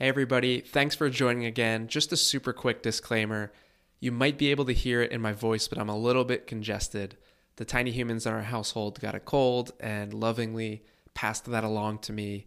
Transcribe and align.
Hey, 0.00 0.06
everybody, 0.06 0.60
thanks 0.60 0.94
for 0.94 1.10
joining 1.10 1.44
again. 1.44 1.88
Just 1.88 2.12
a 2.12 2.16
super 2.16 2.52
quick 2.52 2.82
disclaimer. 2.82 3.52
You 3.98 4.12
might 4.12 4.38
be 4.38 4.52
able 4.52 4.64
to 4.66 4.72
hear 4.72 5.02
it 5.02 5.10
in 5.10 5.20
my 5.20 5.32
voice, 5.32 5.66
but 5.66 5.76
I'm 5.76 5.88
a 5.88 5.98
little 5.98 6.24
bit 6.24 6.46
congested. 6.46 7.16
The 7.56 7.64
tiny 7.64 7.90
humans 7.90 8.24
in 8.24 8.32
our 8.32 8.42
household 8.42 9.00
got 9.00 9.16
a 9.16 9.18
cold 9.18 9.72
and 9.80 10.14
lovingly 10.14 10.84
passed 11.14 11.46
that 11.46 11.64
along 11.64 11.98
to 12.02 12.12
me 12.12 12.46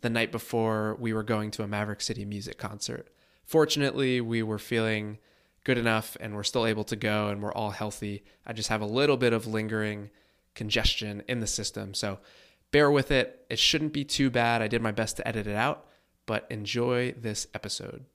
the 0.00 0.10
night 0.10 0.30
before 0.30 0.96
we 1.00 1.12
were 1.12 1.24
going 1.24 1.50
to 1.50 1.64
a 1.64 1.66
Maverick 1.66 2.02
City 2.02 2.24
music 2.24 2.56
concert. 2.56 3.08
Fortunately, 3.44 4.20
we 4.20 4.44
were 4.44 4.60
feeling 4.60 5.18
good 5.64 5.78
enough 5.78 6.16
and 6.20 6.36
we're 6.36 6.44
still 6.44 6.66
able 6.66 6.84
to 6.84 6.94
go 6.94 7.30
and 7.30 7.42
we're 7.42 7.52
all 7.52 7.72
healthy. 7.72 8.22
I 8.46 8.52
just 8.52 8.68
have 8.68 8.80
a 8.80 8.86
little 8.86 9.16
bit 9.16 9.32
of 9.32 9.48
lingering 9.48 10.10
congestion 10.54 11.24
in 11.26 11.40
the 11.40 11.48
system. 11.48 11.94
So 11.94 12.20
bear 12.70 12.92
with 12.92 13.10
it. 13.10 13.44
It 13.50 13.58
shouldn't 13.58 13.92
be 13.92 14.04
too 14.04 14.30
bad. 14.30 14.62
I 14.62 14.68
did 14.68 14.82
my 14.82 14.92
best 14.92 15.16
to 15.16 15.26
edit 15.26 15.48
it 15.48 15.56
out, 15.56 15.88
but 16.32 16.46
enjoy 16.48 17.12
this 17.12 17.46
episode. 17.52 18.06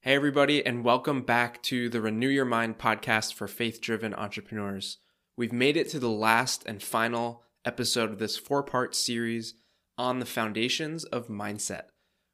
Hey, 0.00 0.14
everybody, 0.16 0.66
and 0.66 0.82
welcome 0.82 1.22
back 1.22 1.62
to 1.62 1.88
the 1.88 2.00
Renew 2.00 2.26
Your 2.26 2.44
Mind 2.44 2.76
podcast 2.76 3.32
for 3.34 3.46
faith 3.46 3.80
driven 3.80 4.12
entrepreneurs. 4.12 4.98
We've 5.36 5.52
made 5.52 5.76
it 5.76 5.88
to 5.90 6.00
the 6.00 6.10
last 6.10 6.64
and 6.66 6.82
final 6.82 7.44
episode 7.64 8.10
of 8.10 8.18
this 8.18 8.36
four 8.36 8.64
part 8.64 8.96
series 8.96 9.54
on 9.96 10.18
the 10.18 10.26
foundations 10.26 11.04
of 11.04 11.28
mindset. 11.28 11.82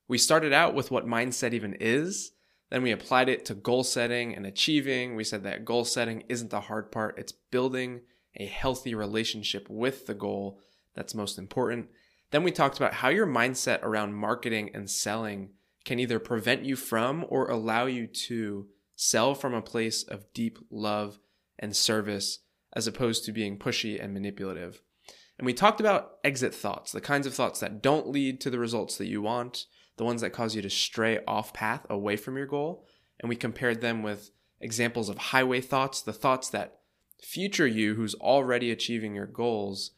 We 0.09 0.17
started 0.17 0.55
out 0.55 0.73
with 0.73 0.91
what 0.91 1.07
mindset 1.07 1.53
even 1.53 1.77
is, 1.79 2.33
then 2.73 2.83
we 2.83 2.91
applied 2.91 3.29
it 3.29 3.45
to 3.45 3.55
goal 3.55 3.85
setting 3.85 4.35
and 4.35 4.47
achieving. 4.47 5.15
We 5.15 5.25
said 5.25 5.43
that 5.43 5.67
goal 5.67 5.85
setting 5.85 6.25
isn't 6.31 6.51
the 6.51 6.63
hard 6.63 6.91
part, 6.91 7.19
it's 7.19 7.31
building 7.31 8.01
a 8.37 8.47
healthy 8.47 8.95
relationship 8.95 9.69
with 9.69 10.07
the 10.07 10.15
goal 10.15 10.59
that's 10.95 11.15
most 11.15 11.39
important. 11.39 11.91
Then 12.31 12.43
we 12.43 12.51
talked 12.51 12.79
about 12.79 12.95
how 12.95 13.11
your 13.11 13.27
mindset 13.27 13.83
around 13.83 14.15
marketing 14.15 14.71
and 14.73 14.89
selling 14.89 15.51
can 15.85 15.99
either 15.99 16.19
prevent 16.19 16.65
you 16.65 16.75
from 16.75 17.27
or 17.29 17.51
allow 17.51 17.85
you 17.85 18.07
to 18.07 18.69
sell 18.97 19.35
from 19.35 19.53
a 19.53 19.61
place 19.61 20.03
of 20.03 20.33
deep 20.33 20.59
love 20.71 21.19
and 21.59 21.77
service 21.77 22.39
as 22.73 22.87
opposed 22.87 23.27
to 23.27 23.33
being 23.33 23.59
pushy 23.59 24.03
and 24.03 24.15
manipulative. 24.15 24.81
And 25.37 25.45
we 25.45 25.53
talked 25.53 25.81
about 25.81 26.13
exit 26.25 26.55
thoughts, 26.55 26.91
the 26.91 27.03
kinds 27.03 27.27
of 27.27 27.35
thoughts 27.35 27.61
that 27.61 27.83
don't 27.83 28.09
lead 28.09 28.41
to 28.41 28.49
the 28.49 28.59
results 28.59 28.97
that 28.97 29.09
you 29.09 29.21
want, 29.21 29.67
the 29.97 30.05
ones 30.05 30.21
that 30.23 30.31
cause 30.31 30.55
you 30.55 30.63
to 30.63 30.71
stray 30.71 31.21
off 31.27 31.53
path 31.53 31.87
away 31.91 32.17
from 32.17 32.37
your 32.37 32.47
goal. 32.47 32.87
And 33.21 33.29
we 33.29 33.37
compared 33.37 33.81
them 33.81 34.03
with 34.03 34.31
examples 34.61 35.09
of 35.09 35.19
highway 35.19 35.61
thoughts, 35.61 36.03
the 36.03 36.13
thoughts 36.13 36.49
that 36.51 36.79
future 37.23 37.67
you 37.67 37.95
who's 37.95 38.15
already 38.17 38.71
achieving 38.71 39.15
your 39.15 39.27
goals, 39.27 39.93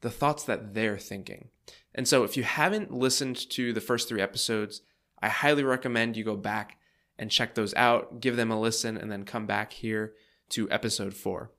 the 0.00 0.10
thoughts 0.10 0.44
that 0.44 0.74
they're 0.74 0.98
thinking. 0.98 1.48
And 1.94 2.06
so 2.06 2.24
if 2.24 2.36
you 2.36 2.42
haven't 2.42 2.92
listened 2.92 3.36
to 3.50 3.72
the 3.72 3.80
first 3.80 4.08
three 4.08 4.20
episodes, 4.20 4.82
I 5.20 5.28
highly 5.28 5.64
recommend 5.64 6.16
you 6.16 6.24
go 6.24 6.36
back 6.36 6.78
and 7.18 7.30
check 7.30 7.54
those 7.54 7.74
out, 7.74 8.20
give 8.20 8.36
them 8.36 8.50
a 8.50 8.60
listen, 8.60 8.96
and 8.96 9.10
then 9.10 9.24
come 9.24 9.46
back 9.46 9.72
here 9.72 10.12
to 10.50 10.70
episode 10.70 11.14
four. 11.14 11.50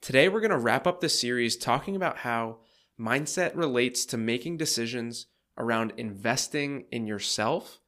Today, 0.00 0.28
we're 0.28 0.40
going 0.40 0.50
to 0.50 0.58
wrap 0.58 0.86
up 0.86 1.00
the 1.00 1.08
series 1.08 1.56
talking 1.56 1.96
about 1.96 2.18
how 2.18 2.58
mindset 2.98 3.56
relates 3.56 4.04
to 4.06 4.16
making 4.18 4.58
decisions 4.58 5.26
around 5.60 5.92
investing 5.96 6.86
in 6.90 7.06
yourself 7.06 7.80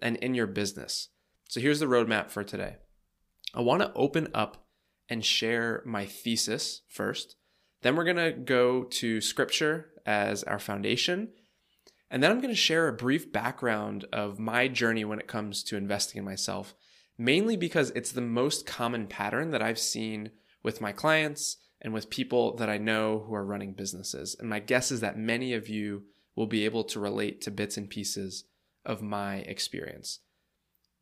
and 0.00 0.16
in 0.16 0.34
your 0.34 0.46
business. 0.46 1.08
So, 1.48 1.60
here's 1.60 1.80
the 1.80 1.86
roadmap 1.86 2.30
for 2.30 2.44
today. 2.44 2.76
I 3.54 3.60
want 3.60 3.82
to 3.82 3.92
open 3.94 4.28
up 4.34 4.66
and 5.08 5.24
share 5.24 5.82
my 5.86 6.04
thesis 6.06 6.82
first. 6.88 7.36
Then, 7.82 7.96
we're 7.96 8.04
going 8.04 8.16
to 8.16 8.32
go 8.32 8.84
to 8.84 9.20
scripture 9.20 9.90
as 10.04 10.42
our 10.44 10.58
foundation. 10.58 11.28
And 12.10 12.22
then 12.22 12.30
I'm 12.30 12.40
going 12.40 12.54
to 12.54 12.56
share 12.56 12.88
a 12.88 12.94
brief 12.94 13.30
background 13.30 14.06
of 14.12 14.38
my 14.38 14.66
journey 14.66 15.04
when 15.04 15.20
it 15.20 15.28
comes 15.28 15.62
to 15.64 15.76
investing 15.76 16.18
in 16.18 16.24
myself, 16.24 16.74
mainly 17.18 17.56
because 17.56 17.90
it's 17.90 18.12
the 18.12 18.22
most 18.22 18.64
common 18.64 19.06
pattern 19.06 19.50
that 19.50 19.62
I've 19.62 19.78
seen 19.78 20.30
with 20.62 20.80
my 20.80 20.92
clients 20.92 21.58
and 21.80 21.92
with 21.92 22.10
people 22.10 22.56
that 22.56 22.70
I 22.70 22.78
know 22.78 23.24
who 23.26 23.34
are 23.34 23.44
running 23.44 23.74
businesses. 23.74 24.34
And 24.38 24.48
my 24.48 24.58
guess 24.58 24.90
is 24.90 25.00
that 25.00 25.18
many 25.18 25.52
of 25.52 25.68
you 25.68 26.04
will 26.38 26.46
be 26.46 26.64
able 26.64 26.84
to 26.84 27.00
relate 27.00 27.40
to 27.40 27.50
bits 27.50 27.76
and 27.76 27.90
pieces 27.90 28.44
of 28.86 29.02
my 29.02 29.38
experience. 29.38 30.20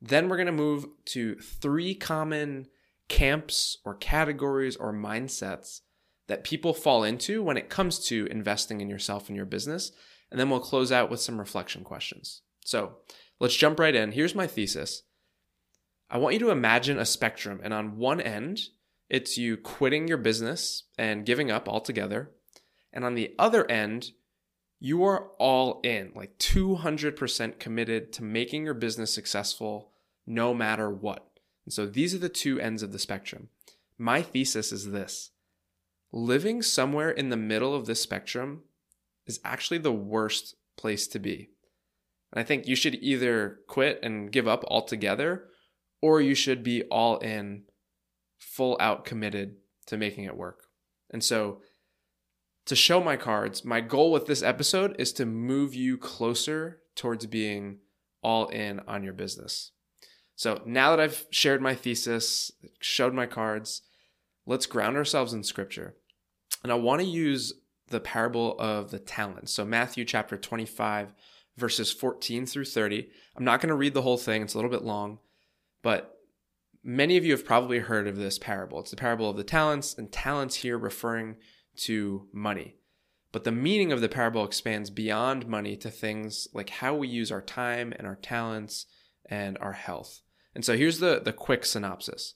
Then 0.00 0.30
we're 0.30 0.38
going 0.38 0.46
to 0.46 0.52
move 0.52 0.86
to 1.06 1.34
three 1.36 1.94
common 1.94 2.68
camps 3.10 3.76
or 3.84 3.94
categories 3.94 4.76
or 4.76 4.94
mindsets 4.94 5.82
that 6.26 6.42
people 6.42 6.72
fall 6.72 7.04
into 7.04 7.42
when 7.42 7.58
it 7.58 7.68
comes 7.68 7.98
to 8.06 8.26
investing 8.30 8.80
in 8.80 8.88
yourself 8.88 9.28
and 9.28 9.36
your 9.36 9.44
business. 9.44 9.92
And 10.30 10.40
then 10.40 10.48
we'll 10.48 10.58
close 10.58 10.90
out 10.90 11.10
with 11.10 11.20
some 11.20 11.38
reflection 11.38 11.84
questions. 11.84 12.40
So 12.64 12.94
let's 13.38 13.54
jump 13.54 13.78
right 13.78 13.94
in. 13.94 14.12
Here's 14.12 14.34
my 14.34 14.46
thesis 14.46 15.02
I 16.08 16.16
want 16.16 16.32
you 16.32 16.40
to 16.40 16.50
imagine 16.50 16.98
a 16.98 17.04
spectrum, 17.04 17.60
and 17.62 17.74
on 17.74 17.98
one 17.98 18.22
end, 18.22 18.60
it's 19.10 19.36
you 19.36 19.58
quitting 19.58 20.08
your 20.08 20.18
business 20.18 20.84
and 20.96 21.26
giving 21.26 21.50
up 21.50 21.68
altogether. 21.68 22.30
And 22.90 23.04
on 23.04 23.14
the 23.14 23.34
other 23.38 23.70
end, 23.70 24.12
you 24.78 25.04
are 25.04 25.28
all 25.38 25.80
in, 25.82 26.12
like 26.14 26.38
200% 26.38 27.58
committed 27.58 28.12
to 28.12 28.24
making 28.24 28.64
your 28.64 28.74
business 28.74 29.12
successful 29.12 29.92
no 30.26 30.52
matter 30.52 30.90
what. 30.90 31.26
And 31.64 31.72
so 31.72 31.86
these 31.86 32.14
are 32.14 32.18
the 32.18 32.28
two 32.28 32.60
ends 32.60 32.82
of 32.82 32.92
the 32.92 32.98
spectrum. 32.98 33.48
My 33.98 34.22
thesis 34.22 34.72
is 34.72 34.90
this 34.90 35.30
living 36.12 36.62
somewhere 36.62 37.10
in 37.10 37.28
the 37.30 37.36
middle 37.36 37.74
of 37.74 37.86
this 37.86 38.00
spectrum 38.00 38.62
is 39.26 39.40
actually 39.44 39.78
the 39.78 39.92
worst 39.92 40.54
place 40.76 41.06
to 41.08 41.18
be. 41.18 41.50
And 42.32 42.40
I 42.40 42.44
think 42.44 42.66
you 42.66 42.76
should 42.76 42.94
either 42.96 43.60
quit 43.68 43.98
and 44.02 44.30
give 44.30 44.46
up 44.46 44.64
altogether, 44.68 45.44
or 46.00 46.20
you 46.20 46.34
should 46.34 46.62
be 46.62 46.82
all 46.84 47.18
in 47.18 47.64
full 48.38 48.76
out 48.80 49.04
committed 49.04 49.56
to 49.86 49.96
making 49.96 50.24
it 50.24 50.36
work. 50.36 50.64
And 51.10 51.22
so, 51.22 51.60
to 52.66 52.76
show 52.76 53.00
my 53.02 53.16
cards, 53.16 53.64
my 53.64 53.80
goal 53.80 54.12
with 54.12 54.26
this 54.26 54.42
episode 54.42 54.96
is 54.98 55.12
to 55.14 55.26
move 55.26 55.74
you 55.74 55.96
closer 55.96 56.80
towards 56.94 57.26
being 57.26 57.78
all 58.22 58.48
in 58.48 58.80
on 58.86 59.02
your 59.02 59.12
business. 59.12 59.72
So, 60.34 60.60
now 60.66 60.90
that 60.90 61.00
I've 61.00 61.26
shared 61.30 61.62
my 61.62 61.74
thesis, 61.74 62.52
showed 62.80 63.14
my 63.14 63.26
cards, 63.26 63.82
let's 64.44 64.66
ground 64.66 64.96
ourselves 64.96 65.32
in 65.32 65.42
scripture. 65.42 65.96
And 66.62 66.70
I 66.70 66.74
want 66.74 67.00
to 67.00 67.06
use 67.06 67.54
the 67.88 68.00
parable 68.00 68.58
of 68.58 68.90
the 68.90 68.98
talents. 68.98 69.52
So, 69.52 69.64
Matthew 69.64 70.04
chapter 70.04 70.36
25, 70.36 71.14
verses 71.56 71.92
14 71.92 72.44
through 72.44 72.66
30. 72.66 73.08
I'm 73.36 73.44
not 73.44 73.60
going 73.60 73.70
to 73.70 73.74
read 73.74 73.94
the 73.94 74.02
whole 74.02 74.18
thing, 74.18 74.42
it's 74.42 74.54
a 74.54 74.58
little 74.58 74.70
bit 74.70 74.84
long, 74.84 75.20
but 75.82 76.16
Many 76.88 77.16
of 77.16 77.24
you 77.24 77.32
have 77.32 77.44
probably 77.44 77.80
heard 77.80 78.06
of 78.06 78.14
this 78.14 78.38
parable. 78.38 78.78
It's 78.78 78.92
the 78.92 78.96
parable 78.96 79.28
of 79.28 79.36
the 79.36 79.42
talents, 79.42 79.98
and 79.98 80.12
talents 80.12 80.54
here 80.54 80.78
referring 80.78 81.34
to 81.78 82.28
money. 82.32 82.76
But 83.32 83.44
the 83.44 83.52
meaning 83.52 83.92
of 83.92 84.00
the 84.00 84.08
parable 84.08 84.44
expands 84.44 84.88
beyond 84.90 85.46
money 85.46 85.76
to 85.76 85.90
things 85.90 86.48
like 86.54 86.70
how 86.70 86.94
we 86.94 87.08
use 87.08 87.30
our 87.30 87.42
time 87.42 87.92
and 87.96 88.06
our 88.06 88.16
talents 88.16 88.86
and 89.28 89.58
our 89.58 89.72
health. 89.72 90.22
And 90.54 90.64
so 90.64 90.76
here's 90.76 91.00
the, 91.00 91.20
the 91.22 91.32
quick 91.32 91.66
synopsis 91.66 92.34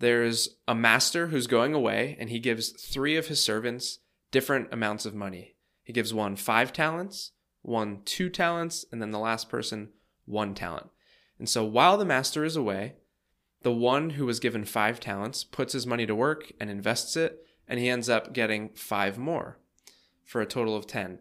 there's 0.00 0.56
a 0.68 0.74
master 0.74 1.28
who's 1.28 1.46
going 1.46 1.72
away, 1.72 2.16
and 2.18 2.28
he 2.28 2.38
gives 2.38 2.70
three 2.70 3.16
of 3.16 3.28
his 3.28 3.42
servants 3.42 4.00
different 4.30 4.68
amounts 4.72 5.06
of 5.06 5.14
money. 5.14 5.54
He 5.84 5.92
gives 5.92 6.12
one 6.12 6.36
five 6.36 6.72
talents, 6.72 7.32
one 7.62 8.02
two 8.04 8.28
talents, 8.28 8.84
and 8.90 9.00
then 9.00 9.12
the 9.12 9.18
last 9.18 9.48
person 9.48 9.90
one 10.26 10.54
talent. 10.54 10.88
And 11.38 11.48
so 11.48 11.64
while 11.64 11.96
the 11.96 12.04
master 12.04 12.44
is 12.44 12.56
away, 12.56 12.96
the 13.62 13.72
one 13.72 14.10
who 14.10 14.26
was 14.26 14.40
given 14.40 14.64
five 14.64 15.00
talents 15.00 15.44
puts 15.44 15.72
his 15.72 15.86
money 15.86 16.06
to 16.06 16.14
work 16.14 16.52
and 16.60 16.68
invests 16.68 17.16
it, 17.16 17.46
and 17.68 17.80
he 17.80 17.88
ends 17.88 18.08
up 18.08 18.32
getting 18.32 18.70
five 18.70 19.18
more 19.18 19.58
for 20.24 20.40
a 20.40 20.46
total 20.46 20.76
of 20.76 20.86
10. 20.86 21.18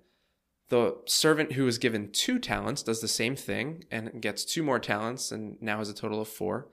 The 0.70 0.98
servant 1.06 1.54
who 1.54 1.66
was 1.66 1.78
given 1.78 2.12
two 2.12 2.40
talents 2.40 2.84
does 2.84 3.02
the 3.02 3.08
same 3.08 3.36
thing 3.36 3.84
and 3.92 4.22
gets 4.22 4.44
two 4.44 4.64
more 4.64 4.80
talents 4.80 5.32
and 5.32 5.62
now 5.62 5.78
has 5.78 5.90
a 5.90 5.94
total 5.94 6.22
of 6.22 6.28
four. 6.28 6.70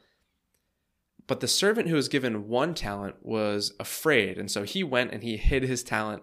But 1.27 1.41
the 1.41 1.49
servant 1.49 1.89
who 1.89 1.97
was 1.97 2.09
given 2.09 2.49
one 2.49 2.75
talent 2.75 3.17
was 3.21 3.73
afraid, 3.79 4.37
and 4.37 4.51
so 4.51 4.65
he 4.65 4.83
went 4.83 5.13
and 5.13 5.23
he 5.23 5.37
hid 5.37 5.63
his 5.63 5.85
talent 5.85 6.23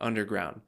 underground. 0.00 0.60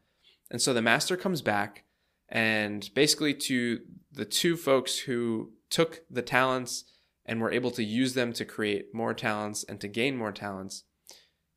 And 0.50 0.62
so 0.62 0.72
the 0.72 0.80
master 0.80 1.16
comes 1.16 1.42
back 1.42 1.84
and 2.28 2.88
basically 2.94 3.34
to 3.34 3.80
the 4.12 4.24
two 4.24 4.56
folks 4.56 5.00
who 5.00 5.52
took 5.70 6.02
the 6.10 6.22
talents 6.22 6.84
and 7.26 7.40
were 7.40 7.52
able 7.52 7.70
to 7.72 7.84
use 7.84 8.14
them 8.14 8.32
to 8.32 8.44
create 8.44 8.94
more 8.94 9.12
talents 9.12 9.64
and 9.64 9.80
to 9.80 9.88
gain 9.88 10.16
more 10.16 10.32
talents. 10.32 10.84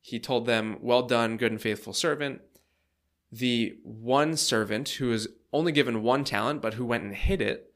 He 0.02 0.18
told 0.18 0.46
them, 0.46 0.76
Well 0.80 1.04
done, 1.04 1.36
good 1.36 1.52
and 1.52 1.60
faithful 1.60 1.94
servant. 1.94 2.42
The 3.30 3.78
one 3.82 4.36
servant 4.36 4.88
who 4.90 5.08
was 5.08 5.28
only 5.52 5.72
given 5.72 6.02
one 6.02 6.24
talent, 6.24 6.60
but 6.60 6.74
who 6.74 6.84
went 6.84 7.04
and 7.04 7.14
hid 7.14 7.40
it, 7.40 7.72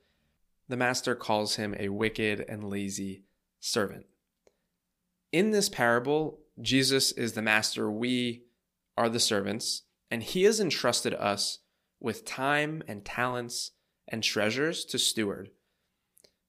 the 0.68 0.76
master 0.76 1.14
calls 1.14 1.56
him 1.56 1.74
a 1.78 1.88
wicked 1.88 2.44
and 2.48 2.64
lazy 2.64 3.24
servant. 3.60 4.06
In 5.32 5.52
this 5.52 5.68
parable, 5.68 6.40
Jesus 6.60 7.12
is 7.12 7.32
the 7.32 7.42
master, 7.42 7.90
we 7.90 8.44
are 8.96 9.08
the 9.08 9.20
servants, 9.20 9.82
and 10.10 10.22
he 10.22 10.44
has 10.44 10.58
entrusted 10.60 11.14
us 11.14 11.60
with 12.00 12.24
time 12.24 12.82
and 12.88 13.04
talents 13.04 13.72
and 14.08 14.22
treasures 14.22 14.84
to 14.86 14.98
steward. 14.98 15.50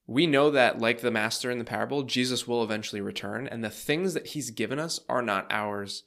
We 0.08 0.26
know 0.26 0.50
that, 0.50 0.78
like 0.78 1.02
the 1.02 1.10
master 1.10 1.50
in 1.50 1.58
the 1.58 1.66
parable, 1.66 2.02
Jesus 2.02 2.48
will 2.48 2.64
eventually 2.64 3.02
return, 3.02 3.46
and 3.46 3.62
the 3.62 3.68
things 3.68 4.14
that 4.14 4.28
he's 4.28 4.50
given 4.50 4.78
us 4.78 4.98
are 5.06 5.20
not 5.20 5.46
ours 5.50 6.04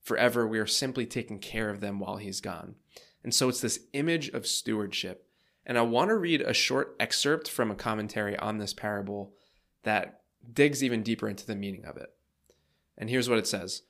forever. 0.00 0.48
We 0.48 0.58
are 0.58 0.66
simply 0.66 1.04
taking 1.04 1.38
care 1.38 1.68
of 1.68 1.80
them 1.80 2.00
while 2.00 2.16
he's 2.16 2.40
gone. 2.40 2.76
And 3.22 3.34
so 3.34 3.50
it's 3.50 3.60
this 3.60 3.80
image 3.92 4.30
of 4.30 4.46
stewardship. 4.46 5.28
And 5.66 5.76
I 5.76 5.82
want 5.82 6.08
to 6.08 6.16
read 6.16 6.40
a 6.40 6.54
short 6.54 6.96
excerpt 6.98 7.48
from 7.50 7.70
a 7.70 7.76
commentary 7.76 8.38
on 8.38 8.56
this 8.56 8.72
parable 8.72 9.34
that 9.82 10.22
digs 10.50 10.82
even 10.82 11.02
deeper 11.02 11.28
into 11.28 11.46
the 11.46 11.54
meaning 11.54 11.84
of 11.84 11.98
it. 11.98 12.10
And 12.96 13.10
here's 13.10 13.28
what 13.28 13.38
it 13.38 13.46
says 13.46 13.82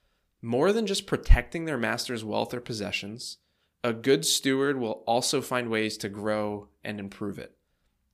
More 0.43 0.73
than 0.73 0.89
just 0.89 1.07
protecting 1.07 1.67
their 1.67 1.79
master's 1.79 2.25
wealth 2.25 2.53
or 2.53 2.61
possessions, 2.61 3.39
a 3.85 3.93
good 3.93 4.27
steward 4.27 4.81
will 4.81 5.05
also 5.07 5.41
find 5.41 5.71
ways 5.71 5.97
to 5.99 6.09
grow 6.09 6.67
and 6.83 6.99
improve 6.99 7.39
it. 7.39 7.57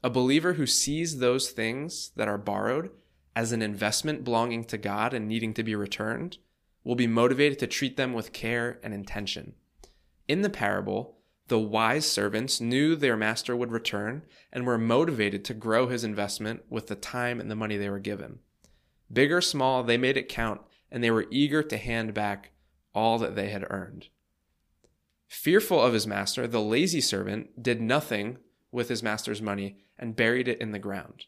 A 0.03 0.11
believer 0.11 0.55
who 0.55 0.67
sees 0.67 1.19
those 1.19 1.51
things 1.51 2.13
that 2.15 2.29
are 2.29 2.39
borrowed 2.39 2.91
as 3.35 3.53
an 3.53 3.63
investment 3.63 4.25
belonging 4.25 4.65
to 4.65 4.79
God 4.79 5.13
and 5.13 5.27
needing 5.27 5.55
to 5.55 5.63
be 5.63 5.75
returned 5.75 6.39
will 6.85 6.95
be 6.95 7.07
motivated 7.07 7.59
to 7.59 7.67
treat 7.67 7.97
them 7.97 8.13
with 8.13 8.33
care 8.33 8.79
and 8.83 8.95
intention. 8.95 9.55
In 10.29 10.43
the 10.43 10.51
parable, 10.51 11.19
the 11.49 11.59
wise 11.59 12.07
servants 12.07 12.61
knew 12.61 12.95
their 12.95 13.17
master 13.17 13.57
would 13.57 13.73
return 13.73 14.23
and 14.53 14.67
were 14.67 14.79
motivated 14.79 15.45
to 15.47 15.55
grow 15.55 15.89
his 15.89 16.05
investment 16.05 16.63
with 16.69 16.87
the 16.87 16.95
time 16.95 17.41
and 17.41 17.51
the 17.51 17.57
money 17.57 17.77
they 17.77 17.91
were 17.91 17.99
given. 17.99 18.39
Big 19.13 19.33
or 19.33 19.41
small, 19.41 19.83
they 19.83 19.97
made 19.97 20.17
it 20.17 20.29
count 20.29 20.61
and 20.91 21.03
they 21.03 21.11
were 21.11 21.27
eager 21.31 21.63
to 21.63 21.77
hand 21.77 22.15
back 22.15 22.53
all 22.95 23.19
that 23.19 23.35
they 23.35 23.51
had 23.51 23.67
earned. 23.71 24.09
Fearful 25.27 25.81
of 25.81 25.93
his 25.93 26.07
master, 26.07 26.47
the 26.47 26.61
lazy 26.61 27.01
servant 27.01 27.63
did 27.63 27.81
nothing 27.81 28.39
with 28.71 28.89
his 28.89 29.03
master's 29.03 29.43
money 29.43 29.79
and 29.99 30.17
buried 30.17 30.49
it 30.49 30.61
in 30.61 30.73
the 30.73 30.79
ground. 30.79 31.25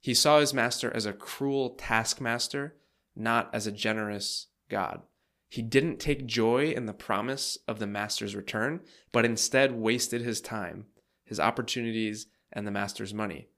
He 0.00 0.14
saw 0.14 0.40
his 0.40 0.52
master 0.52 0.94
as 0.94 1.06
a 1.06 1.12
cruel 1.12 1.70
taskmaster, 1.70 2.76
not 3.16 3.48
as 3.54 3.66
a 3.66 3.72
generous 3.72 4.48
God. 4.68 5.02
He 5.48 5.62
didn't 5.62 5.98
take 5.98 6.26
joy 6.26 6.70
in 6.70 6.86
the 6.86 6.92
promise 6.92 7.58
of 7.68 7.78
the 7.78 7.86
master's 7.86 8.34
return, 8.34 8.80
but 9.12 9.24
instead 9.24 9.72
wasted 9.72 10.20
his 10.20 10.40
time, 10.40 10.86
his 11.24 11.38
opportunities, 11.38 12.26
and 12.52 12.66
the 12.66 12.72
master's 12.72 13.14
money. 13.14 13.48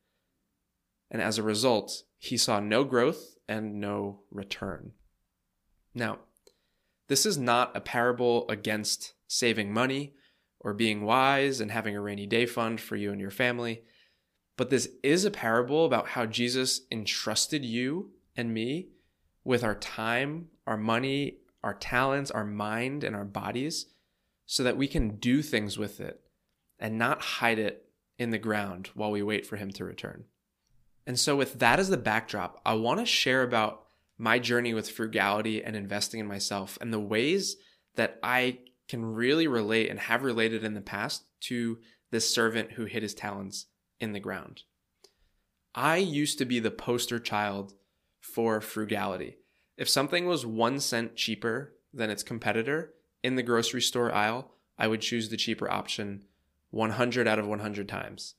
And 1.11 1.23
as 1.23 1.39
a 1.39 1.43
result, 1.43 2.03
he 2.19 2.37
saw 2.37 2.61
no 2.61 2.85
growth 2.85 3.37
and 3.49 3.81
no 3.81 4.21
return. 4.31 4.93
Now, 5.95 6.19
this 7.09 7.25
is 7.25 7.39
not 7.39 7.77
a 7.77 7.81
parable 7.81 8.47
against 8.49 9.15
saving 9.27 9.73
money 9.73 10.15
or 10.67 10.75
being 10.75 11.05
wise 11.05 11.61
and 11.61 11.71
having 11.71 11.95
a 11.95 12.01
rainy 12.01 12.27
day 12.27 12.45
fund 12.45 12.81
for 12.81 12.97
you 12.97 13.13
and 13.13 13.21
your 13.21 13.31
family. 13.31 13.83
But 14.57 14.69
this 14.69 14.89
is 15.05 15.25
a 15.25 15.31
parable 15.31 15.85
about 15.85 16.09
how 16.09 16.27
Jesus 16.27 16.81
entrusted 16.91 17.65
you 17.65 18.11
and 18.37 18.53
me 18.53 18.89
with 19.45 19.63
our 19.63 19.77
time, 19.77 20.49
our 20.67 20.77
money, 20.77 21.39
our 21.63 21.73
talents, 21.73 22.33
our 22.33 22.45
mind, 22.45 23.05
and 23.05 23.15
our 23.15 23.25
bodies 23.25 23.87
so 24.45 24.65
that 24.65 24.77
we 24.77 24.89
can 24.89 25.19
do 25.19 25.41
things 25.41 25.79
with 25.79 26.01
it 26.01 26.21
and 26.81 26.99
not 26.99 27.23
hide 27.23 27.61
it 27.61 27.89
in 28.19 28.31
the 28.31 28.39
ground 28.39 28.91
while 28.95 29.13
we 29.13 29.23
wait 29.23 29.47
for 29.47 29.55
Him 29.55 29.71
to 29.71 29.85
return. 29.85 30.25
And 31.07 31.17
so, 31.17 31.37
with 31.37 31.61
that 31.61 31.79
as 31.79 31.91
the 31.91 31.97
backdrop, 31.97 32.61
I 32.67 32.75
want 32.75 32.99
to 32.99 33.07
share 33.07 33.45
about 33.45 33.85
my 34.19 34.41
journey 34.41 34.75
with 34.75 34.91
frugality 34.91 35.63
and 35.63 35.77
investing 35.77 36.19
in 36.19 36.27
myself 36.27 36.77
and 36.81 36.93
the 36.93 36.99
ways 36.99 37.55
that 37.95 38.19
I 38.21 38.59
can 38.89 39.05
really 39.05 39.47
relate 39.47 39.91
and 39.91 39.99
have 39.99 40.23
related 40.23 40.65
in 40.65 40.75
the 40.75 40.81
past 40.81 41.25
to 41.41 41.79
this 42.11 42.29
servant 42.33 42.73
who 42.73 42.85
hid 42.85 43.03
his 43.03 43.15
talents 43.15 43.67
in 44.01 44.13
the 44.13 44.21
ground. 44.21 44.63
I 45.75 45.97
used 45.97 46.39
to 46.39 46.45
be 46.45 46.59
the 46.61 46.71
poster 46.71 47.19
child 47.19 47.75
for 48.21 48.61
frugality. 48.61 49.37
If 49.77 49.89
something 49.89 50.27
was 50.27 50.47
one 50.47 50.81
cent 50.81 51.17
cheaper 51.17 51.75
than 51.93 52.11
its 52.11 52.23
competitor 52.23 52.95
in 53.23 53.37
the 53.37 53.43
grocery 53.43 53.83
store 53.83 54.13
aisle, 54.13 54.53
I 54.79 54.89
would 54.89 55.01
choose 55.01 55.29
the 55.29 55.37
cheaper 55.37 55.71
option 55.71 56.25
100 56.71 57.29
out 57.29 57.39
of 57.39 57.47
100 57.47 57.89
times. 57.89 58.35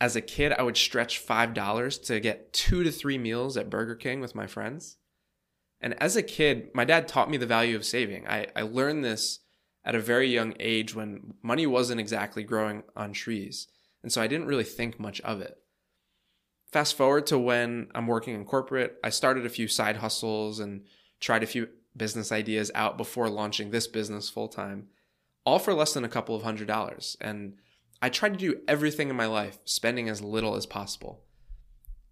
As 0.00 0.14
a 0.14 0.20
kid, 0.20 0.52
I 0.52 0.62
would 0.62 0.76
stretch 0.76 1.24
$5 1.24 2.04
to 2.06 2.20
get 2.20 2.52
two 2.52 2.82
to 2.82 2.92
three 2.92 3.18
meals 3.18 3.56
at 3.56 3.70
Burger 3.70 3.94
King 3.94 4.20
with 4.20 4.34
my 4.34 4.46
friends. 4.46 4.98
And 5.80 6.00
as 6.02 6.16
a 6.16 6.22
kid, 6.22 6.70
my 6.74 6.84
dad 6.84 7.08
taught 7.08 7.30
me 7.30 7.36
the 7.36 7.46
value 7.46 7.76
of 7.76 7.84
saving. 7.84 8.26
I, 8.26 8.48
I 8.54 8.62
learned 8.62 9.04
this 9.04 9.40
at 9.86 9.94
a 9.94 10.00
very 10.00 10.28
young 10.28 10.52
age 10.58 10.94
when 10.94 11.34
money 11.42 11.66
wasn't 11.66 12.00
exactly 12.00 12.42
growing 12.42 12.82
on 12.96 13.12
trees. 13.12 13.68
And 14.02 14.12
so 14.12 14.20
I 14.20 14.26
didn't 14.26 14.48
really 14.48 14.64
think 14.64 14.98
much 14.98 15.20
of 15.20 15.40
it. 15.40 15.56
Fast 16.72 16.96
forward 16.96 17.26
to 17.28 17.38
when 17.38 17.88
I'm 17.94 18.08
working 18.08 18.34
in 18.34 18.44
corporate, 18.44 18.96
I 19.04 19.10
started 19.10 19.46
a 19.46 19.50
few 19.50 19.68
side 19.68 19.98
hustles 19.98 20.58
and 20.58 20.84
tried 21.20 21.44
a 21.44 21.46
few 21.46 21.68
business 21.96 22.32
ideas 22.32 22.72
out 22.74 22.98
before 22.98 23.30
launching 23.30 23.70
this 23.70 23.86
business 23.86 24.28
full 24.28 24.48
time, 24.48 24.88
all 25.44 25.60
for 25.60 25.72
less 25.72 25.94
than 25.94 26.04
a 26.04 26.08
couple 26.08 26.34
of 26.34 26.42
hundred 26.42 26.66
dollars. 26.66 27.16
And 27.20 27.54
I 28.02 28.08
tried 28.08 28.32
to 28.32 28.38
do 28.38 28.60
everything 28.66 29.08
in 29.08 29.16
my 29.16 29.26
life, 29.26 29.58
spending 29.64 30.08
as 30.08 30.20
little 30.20 30.56
as 30.56 30.66
possible. 30.66 31.22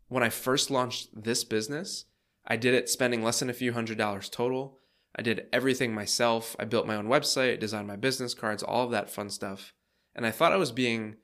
When 0.08 0.22
I 0.22 0.30
first 0.30 0.70
launched 0.70 1.08
this 1.24 1.42
business, 1.42 2.04
I 2.46 2.56
did 2.56 2.72
it 2.72 2.88
spending 2.88 3.22
less 3.22 3.40
than 3.40 3.50
a 3.50 3.54
few 3.54 3.72
hundred 3.72 3.98
dollars 3.98 4.28
total. 4.28 4.78
I 5.16 5.22
did 5.22 5.46
everything 5.52 5.94
myself. 5.94 6.56
I 6.58 6.64
built 6.64 6.86
my 6.86 6.96
own 6.96 7.06
website, 7.06 7.60
designed 7.60 7.86
my 7.86 7.96
business 7.96 8.34
cards, 8.34 8.62
all 8.62 8.84
of 8.84 8.90
that 8.90 9.10
fun 9.10 9.30
stuff. 9.30 9.72
And 10.14 10.26
I 10.26 10.30
thought 10.30 10.52
I 10.52 10.56
was 10.56 10.72
being 10.72 11.16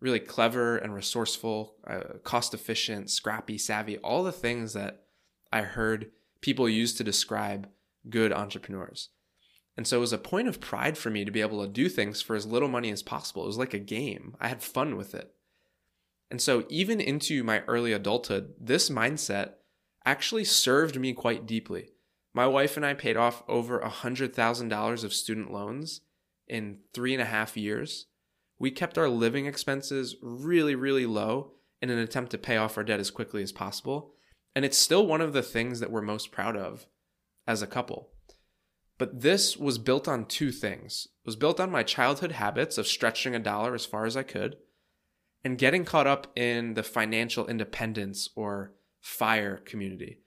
really 0.00 0.20
clever 0.20 0.76
and 0.76 0.94
resourceful, 0.94 1.76
uh, 1.86 2.18
cost 2.24 2.54
efficient, 2.54 3.10
scrappy, 3.10 3.58
savvy, 3.58 3.98
all 3.98 4.22
the 4.22 4.32
things 4.32 4.72
that 4.72 5.04
I 5.52 5.62
heard 5.62 6.10
people 6.40 6.68
use 6.68 6.94
to 6.94 7.04
describe 7.04 7.68
good 8.08 8.32
entrepreneurs. 8.32 9.10
And 9.76 9.86
so 9.86 9.96
it 9.96 10.00
was 10.00 10.12
a 10.12 10.18
point 10.18 10.48
of 10.48 10.60
pride 10.60 10.96
for 10.96 11.10
me 11.10 11.24
to 11.24 11.30
be 11.30 11.40
able 11.40 11.62
to 11.62 11.68
do 11.68 11.88
things 11.88 12.22
for 12.22 12.36
as 12.36 12.46
little 12.46 12.68
money 12.68 12.90
as 12.90 13.02
possible. 13.02 13.44
It 13.44 13.48
was 13.48 13.58
like 13.58 13.74
a 13.74 13.78
game. 13.78 14.36
I 14.40 14.48
had 14.48 14.62
fun 14.62 14.96
with 14.96 15.14
it. 15.14 15.34
And 16.30 16.40
so 16.40 16.64
even 16.68 17.00
into 17.00 17.42
my 17.42 17.60
early 17.60 17.92
adulthood, 17.92 18.54
this 18.60 18.90
mindset 18.90 19.52
actually 20.04 20.44
served 20.44 20.98
me 20.98 21.12
quite 21.12 21.46
deeply. 21.46 21.93
My 22.34 22.48
wife 22.48 22.76
and 22.76 22.84
I 22.84 22.94
paid 22.94 23.16
off 23.16 23.44
over 23.48 23.78
$100,000 23.78 25.04
of 25.04 25.14
student 25.14 25.52
loans 25.52 26.00
in 26.48 26.80
three 26.92 27.14
and 27.14 27.22
a 27.22 27.26
half 27.26 27.56
years. 27.56 28.06
We 28.58 28.72
kept 28.72 28.98
our 28.98 29.08
living 29.08 29.46
expenses 29.46 30.16
really, 30.20 30.74
really 30.74 31.06
low 31.06 31.52
in 31.80 31.90
an 31.90 31.98
attempt 31.98 32.32
to 32.32 32.38
pay 32.38 32.56
off 32.56 32.76
our 32.76 32.82
debt 32.82 32.98
as 32.98 33.12
quickly 33.12 33.42
as 33.42 33.52
possible. 33.52 34.14
And 34.54 34.64
it's 34.64 34.76
still 34.76 35.06
one 35.06 35.20
of 35.20 35.32
the 35.32 35.42
things 35.42 35.78
that 35.78 35.92
we're 35.92 36.02
most 36.02 36.32
proud 36.32 36.56
of 36.56 36.86
as 37.46 37.62
a 37.62 37.68
couple. 37.68 38.10
But 38.98 39.20
this 39.20 39.56
was 39.56 39.78
built 39.78 40.08
on 40.08 40.26
two 40.26 40.50
things. 40.50 41.06
It 41.24 41.28
was 41.28 41.36
built 41.36 41.60
on 41.60 41.70
my 41.70 41.82
childhood 41.82 42.32
habits 42.32 42.78
of 42.78 42.86
stretching 42.86 43.34
a 43.34 43.40
dollar 43.40 43.74
as 43.74 43.86
far 43.86 44.06
as 44.06 44.16
I 44.16 44.22
could 44.24 44.56
and 45.44 45.58
getting 45.58 45.84
caught 45.84 46.06
up 46.06 46.28
in 46.36 46.74
the 46.74 46.82
financial 46.82 47.46
independence 47.46 48.28
or 48.34 48.72
FIRE 49.00 49.58
community. 49.58 50.20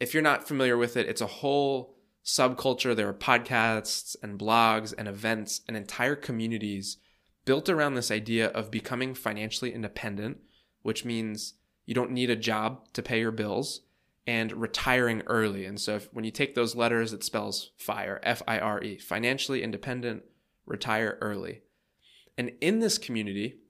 If 0.00 0.14
you're 0.14 0.22
not 0.22 0.46
familiar 0.46 0.76
with 0.76 0.96
it, 0.96 1.08
it's 1.08 1.20
a 1.20 1.26
whole 1.26 1.96
subculture. 2.24 2.94
There 2.94 3.08
are 3.08 3.14
podcasts 3.14 4.16
and 4.22 4.38
blogs 4.38 4.94
and 4.96 5.08
events 5.08 5.62
and 5.66 5.76
entire 5.76 6.16
communities 6.16 6.98
built 7.44 7.68
around 7.68 7.94
this 7.94 8.10
idea 8.10 8.48
of 8.48 8.70
becoming 8.70 9.14
financially 9.14 9.72
independent, 9.72 10.38
which 10.82 11.04
means 11.04 11.54
you 11.86 11.94
don't 11.94 12.10
need 12.10 12.30
a 12.30 12.36
job 12.36 12.92
to 12.92 13.02
pay 13.02 13.20
your 13.20 13.30
bills 13.30 13.80
and 14.26 14.52
retiring 14.52 15.22
early. 15.26 15.64
And 15.64 15.80
so 15.80 15.96
if, 15.96 16.12
when 16.12 16.24
you 16.24 16.30
take 16.30 16.54
those 16.54 16.76
letters, 16.76 17.14
it 17.14 17.24
spells 17.24 17.70
FIRE, 17.78 18.20
F 18.22 18.42
I 18.46 18.58
R 18.58 18.82
E, 18.82 18.98
financially 18.98 19.62
independent, 19.62 20.22
retire 20.66 21.16
early. 21.22 21.62
And 22.36 22.52
in 22.60 22.80
this 22.80 22.98
community, 22.98 23.60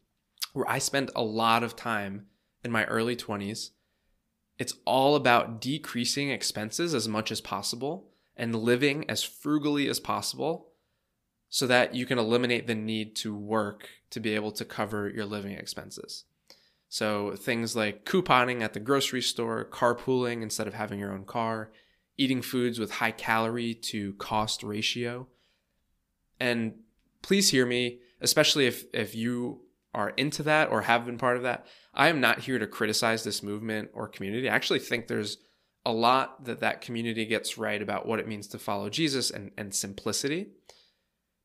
where 0.52 0.68
I 0.68 0.78
spent 0.78 1.11
a 1.14 1.23
lot 1.23 1.62
of 1.62 1.76
time 1.76 2.26
in 2.64 2.73
my 2.73 2.85
early 2.87 3.14
20s, 3.14 3.70
it's 4.59 4.75
all 4.85 5.15
about 5.15 5.61
decreasing 5.61 6.31
expenses 6.31 6.95
as 6.95 7.09
much 7.09 7.31
as 7.31 7.41
possible 7.41 8.09
and 8.37 8.55
living 8.55 9.09
as 9.09 9.23
frugally 9.23 9.88
as 9.88 10.00
possible 10.00 10.69
so 11.49 11.67
that 11.67 11.95
you 11.95 12.05
can 12.05 12.19
eliminate 12.19 12.67
the 12.67 12.75
need 12.75 13.17
to 13.17 13.35
work 13.35 13.88
to 14.11 14.21
be 14.21 14.35
able 14.35 14.53
to 14.53 14.65
cover 14.65 15.09
your 15.09 15.25
living 15.25 15.53
expenses. 15.53 16.25
So 16.88 17.35
things 17.37 17.77
like 17.77 18.05
couponing 18.05 18.62
at 18.62 18.73
the 18.73 18.81
grocery 18.81 19.23
store, 19.23 19.67
carpooling 19.71 20.43
instead 20.43 20.67
of 20.67 20.75
having 20.75 20.99
your 20.99 21.12
own 21.12 21.25
car, 21.25 21.71
eating 22.17 22.43
foods 22.43 22.79
with 22.79 22.93
high 22.93 23.12
calorie 23.12 23.75
to 23.75 24.15
cost 24.15 24.62
ratio. 24.62 25.29
And 26.41 26.75
please 27.23 27.50
hear 27.50 27.67
me, 27.67 28.00
especially 28.21 28.67
if, 28.67 28.85
if 28.93 29.15
you 29.15 29.61
are 29.95 30.11
into 30.11 30.42
that 30.45 30.71
or 30.71 30.83
have 30.83 31.07
been 31.07 31.18
part 31.18 31.37
of 31.37 31.42
that. 31.42 31.66
I 31.95 32.09
am 32.09 32.21
not 32.21 32.40
here 32.40 32.59
to 32.59 32.66
criticize 32.66 33.25
this 33.25 33.42
movement 33.42 33.90
or 33.95 34.09
community. 34.09 34.49
I 34.49 34.54
actually 34.54 34.80
think 34.80 35.07
there's 35.07 35.38
a 35.85 35.92
lot 35.92 36.45
that 36.45 36.61
that 36.61 36.80
community 36.80 37.25
gets 37.25 37.57
right 37.57 37.80
about 37.80 38.07
what 38.07 38.18
it 38.18 38.28
means 38.28 38.47
to 38.49 38.59
follow 38.59 38.90
Jesus 38.90 39.30
and, 39.30 39.50
and 39.57 39.75
simplicity. 39.75 40.49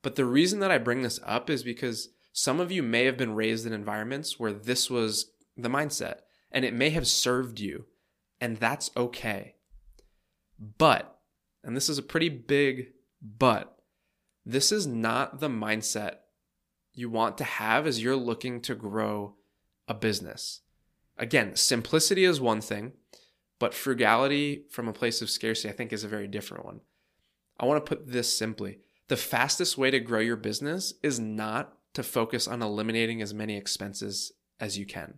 But 0.01 0.15
the 0.15 0.25
reason 0.25 0.59
that 0.59 0.71
I 0.71 0.77
bring 0.77 1.01
this 1.01 1.19
up 1.25 1.49
is 1.49 1.63
because 1.63 2.09
some 2.33 2.59
of 2.59 2.71
you 2.71 2.83
may 2.83 3.05
have 3.05 3.17
been 3.17 3.35
raised 3.35 3.65
in 3.65 3.73
environments 3.73 4.39
where 4.39 4.51
this 4.51 4.89
was 4.89 5.31
the 5.55 5.69
mindset 5.69 6.17
and 6.51 6.65
it 6.65 6.73
may 6.73 6.89
have 6.91 7.07
served 7.07 7.59
you, 7.59 7.85
and 8.39 8.57
that's 8.57 8.91
okay. 8.95 9.55
But, 10.59 11.17
and 11.63 11.75
this 11.75 11.89
is 11.89 11.97
a 11.97 12.03
pretty 12.03 12.29
big 12.29 12.89
but, 13.21 13.75
this 14.45 14.71
is 14.71 14.85
not 14.85 15.39
the 15.39 15.49
mindset 15.49 16.17
you 16.93 17.09
want 17.09 17.37
to 17.39 17.43
have 17.43 17.87
as 17.87 18.01
you're 18.01 18.15
looking 18.15 18.61
to 18.61 18.75
grow 18.75 19.35
a 19.87 19.93
business. 19.93 20.61
Again, 21.17 21.55
simplicity 21.55 22.23
is 22.23 22.39
one 22.41 22.61
thing, 22.61 22.93
but 23.59 23.73
frugality 23.73 24.65
from 24.69 24.87
a 24.87 24.93
place 24.93 25.21
of 25.21 25.29
scarcity, 25.29 25.69
I 25.69 25.73
think, 25.73 25.93
is 25.93 26.03
a 26.03 26.09
very 26.09 26.27
different 26.27 26.65
one. 26.65 26.81
I 27.59 27.65
want 27.65 27.83
to 27.83 27.95
put 27.95 28.11
this 28.11 28.35
simply 28.35 28.79
the 29.09 29.17
fastest 29.17 29.77
way 29.77 29.91
to 29.91 29.99
grow 29.99 30.19
your 30.19 30.35
business 30.37 30.93
is 31.03 31.19
not 31.19 31.77
to 31.93 32.03
focus 32.03 32.47
on 32.47 32.61
eliminating 32.61 33.21
as 33.21 33.33
many 33.33 33.55
expenses 33.55 34.31
as 34.59 34.77
you 34.77 34.85
can. 34.85 35.15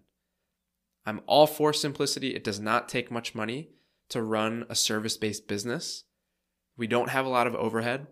I'm 1.05 1.21
all 1.27 1.47
for 1.47 1.71
simplicity. 1.71 2.35
It 2.35 2.43
does 2.43 2.59
not 2.59 2.89
take 2.89 3.11
much 3.11 3.35
money 3.35 3.69
to 4.09 4.23
run 4.23 4.65
a 4.69 4.75
service 4.75 5.17
based 5.17 5.47
business. 5.47 6.03
We 6.75 6.87
don't 6.87 7.09
have 7.09 7.25
a 7.25 7.29
lot 7.29 7.47
of 7.47 7.55
overhead, 7.55 8.07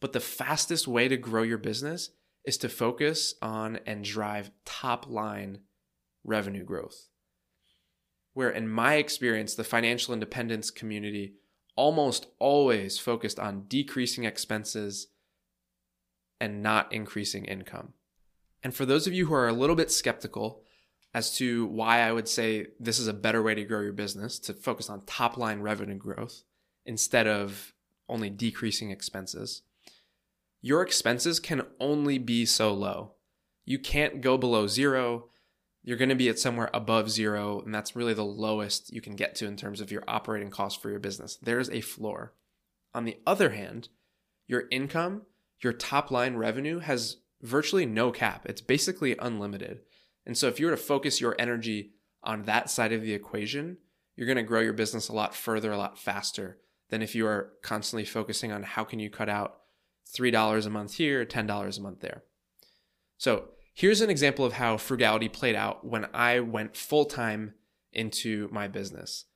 but 0.00 0.12
the 0.12 0.20
fastest 0.20 0.86
way 0.86 1.08
to 1.08 1.16
grow 1.16 1.42
your 1.42 1.58
business 1.58 2.10
is 2.46 2.56
to 2.58 2.68
focus 2.68 3.34
on 3.42 3.80
and 3.84 4.04
drive 4.04 4.50
top 4.64 5.08
line 5.08 5.58
revenue 6.24 6.64
growth 6.64 7.08
where 8.36 8.50
in 8.50 8.68
my 8.68 8.96
experience, 8.96 9.54
the 9.54 9.64
financial 9.64 10.12
independence 10.12 10.70
community 10.70 11.32
almost 11.74 12.26
always 12.38 12.98
focused 12.98 13.38
on 13.38 13.64
decreasing 13.66 14.24
expenses 14.24 15.06
and 16.38 16.62
not 16.62 16.92
increasing 16.92 17.46
income. 17.46 17.94
And 18.62 18.74
for 18.74 18.84
those 18.84 19.06
of 19.06 19.14
you 19.14 19.24
who 19.24 19.32
are 19.32 19.48
a 19.48 19.54
little 19.54 19.74
bit 19.74 19.90
skeptical 19.90 20.60
as 21.14 21.34
to 21.38 21.64
why 21.64 22.00
I 22.00 22.12
would 22.12 22.28
say 22.28 22.66
this 22.78 22.98
is 22.98 23.08
a 23.08 23.14
better 23.14 23.42
way 23.42 23.54
to 23.54 23.64
grow 23.64 23.80
your 23.80 23.94
business, 23.94 24.38
to 24.40 24.52
focus 24.52 24.90
on 24.90 25.06
top 25.06 25.38
line 25.38 25.60
revenue 25.60 25.96
growth 25.96 26.42
instead 26.84 27.26
of 27.26 27.72
only 28.06 28.28
decreasing 28.28 28.90
expenses, 28.90 29.62
your 30.60 30.82
expenses 30.82 31.40
can 31.40 31.62
only 31.80 32.18
be 32.18 32.44
so 32.44 32.72
low. 32.72 33.12
You 33.64 33.78
can't 33.78 34.20
go 34.20 34.36
below 34.36 34.66
zero 34.66 35.28
you're 35.86 35.96
going 35.96 36.08
to 36.08 36.16
be 36.16 36.28
at 36.28 36.40
somewhere 36.40 36.68
above 36.74 37.08
zero, 37.08 37.60
and 37.60 37.72
that's 37.72 37.94
really 37.94 38.12
the 38.12 38.24
lowest 38.24 38.92
you 38.92 39.00
can 39.00 39.14
get 39.14 39.36
to 39.36 39.46
in 39.46 39.56
terms 39.56 39.80
of 39.80 39.92
your 39.92 40.02
operating 40.08 40.50
cost 40.50 40.82
for 40.82 40.90
your 40.90 40.98
business. 40.98 41.36
There's 41.40 41.70
a 41.70 41.80
floor. 41.80 42.34
On 42.92 43.04
the 43.04 43.18
other 43.24 43.50
hand, 43.50 43.88
your 44.48 44.64
income, 44.72 45.22
your 45.62 45.72
top 45.72 46.10
line 46.10 46.34
revenue 46.34 46.80
has 46.80 47.18
virtually 47.40 47.86
no 47.86 48.10
cap. 48.10 48.46
It's 48.46 48.60
basically 48.60 49.16
unlimited. 49.16 49.82
And 50.26 50.36
so 50.36 50.48
if 50.48 50.58
you 50.58 50.66
were 50.66 50.72
to 50.72 50.76
focus 50.76 51.20
your 51.20 51.36
energy 51.38 51.92
on 52.24 52.42
that 52.42 52.68
side 52.68 52.92
of 52.92 53.02
the 53.02 53.14
equation, 53.14 53.78
you're 54.16 54.26
going 54.26 54.36
to 54.38 54.42
grow 54.42 54.62
your 54.62 54.72
business 54.72 55.08
a 55.08 55.14
lot 55.14 55.36
further, 55.36 55.70
a 55.70 55.78
lot 55.78 56.00
faster 56.00 56.58
than 56.90 57.00
if 57.00 57.14
you 57.14 57.28
are 57.28 57.52
constantly 57.62 58.04
focusing 58.04 58.50
on 58.50 58.64
how 58.64 58.82
can 58.82 58.98
you 58.98 59.08
cut 59.08 59.28
out 59.28 59.60
$3 60.14 60.66
a 60.66 60.70
month 60.70 60.94
here, 60.94 61.24
$10 61.24 61.78
a 61.78 61.80
month 61.80 62.00
there. 62.00 62.22
So 63.18 63.48
Here's 63.76 64.00
an 64.00 64.08
example 64.08 64.46
of 64.46 64.54
how 64.54 64.78
frugality 64.78 65.28
played 65.28 65.54
out 65.54 65.86
when 65.86 66.06
I 66.14 66.40
went 66.40 66.78
full 66.78 67.04
time 67.04 67.52
into 67.92 68.48
my 68.50 68.68
business. 68.68 69.26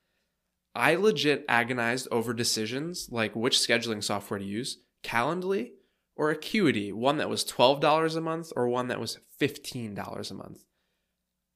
I 0.75 0.95
legit 0.95 1.45
agonized 1.47 2.09
over 2.11 2.33
decisions 2.33 3.09
like 3.11 3.37
which 3.37 3.59
scheduling 3.59 4.03
software 4.03 4.41
to 4.41 4.47
use, 4.47 4.79
Calendly 5.05 5.73
or 6.17 6.31
Acuity, 6.31 6.91
one 6.91 7.19
that 7.19 7.29
was 7.29 7.45
$12 7.45 8.17
a 8.17 8.21
month 8.23 8.51
or 8.57 8.67
one 8.67 8.89
that 8.89 8.99
was 8.99 9.19
$15 9.39 10.31
a 10.31 10.35
month. 10.35 10.65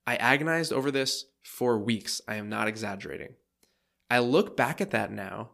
I 0.06 0.16
agonized 0.16 0.70
over 0.70 0.90
this 0.90 1.24
for 1.42 1.78
weeks. 1.78 2.20
I 2.28 2.34
am 2.34 2.50
not 2.50 2.68
exaggerating. 2.68 3.36
I 4.10 4.18
look 4.18 4.58
back 4.58 4.82
at 4.82 4.90
that 4.90 5.10
now 5.10 5.52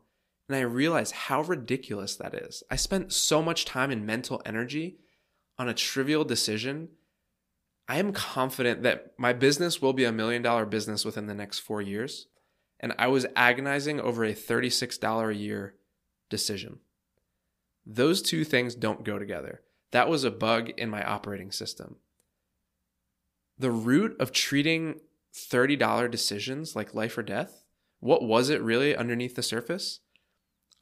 and 0.50 0.58
I 0.58 0.66
realize 0.66 1.12
how 1.12 1.42
ridiculous 1.42 2.16
that 2.16 2.34
is. 2.34 2.62
I 2.70 2.76
spent 2.76 3.12
so 3.12 3.40
much 3.40 3.64
time 3.64 3.90
and 3.90 4.06
mental 4.06 4.42
energy 4.44 4.98
on 5.58 5.68
a 5.68 5.74
trivial 5.74 6.24
decision 6.24 6.88
I 7.90 7.96
am 7.96 8.12
confident 8.12 8.84
that 8.84 9.14
my 9.18 9.32
business 9.32 9.82
will 9.82 9.92
be 9.92 10.04
a 10.04 10.12
million 10.12 10.42
dollar 10.42 10.64
business 10.64 11.04
within 11.04 11.26
the 11.26 11.34
next 11.34 11.58
four 11.58 11.82
years. 11.82 12.28
And 12.78 12.94
I 12.96 13.08
was 13.08 13.26
agonizing 13.34 14.00
over 14.00 14.24
a 14.24 14.32
$36 14.32 15.28
a 15.28 15.34
year 15.34 15.74
decision. 16.28 16.78
Those 17.84 18.22
two 18.22 18.44
things 18.44 18.76
don't 18.76 19.02
go 19.02 19.18
together. 19.18 19.62
That 19.90 20.08
was 20.08 20.22
a 20.22 20.30
bug 20.30 20.70
in 20.76 20.88
my 20.88 21.02
operating 21.02 21.50
system. 21.50 21.96
The 23.58 23.72
root 23.72 24.14
of 24.20 24.30
treating 24.30 25.00
$30 25.34 26.08
decisions 26.12 26.76
like 26.76 26.94
life 26.94 27.18
or 27.18 27.24
death, 27.24 27.64
what 27.98 28.22
was 28.22 28.50
it 28.50 28.62
really 28.62 28.94
underneath 28.94 29.34
the 29.34 29.42
surface? 29.42 29.98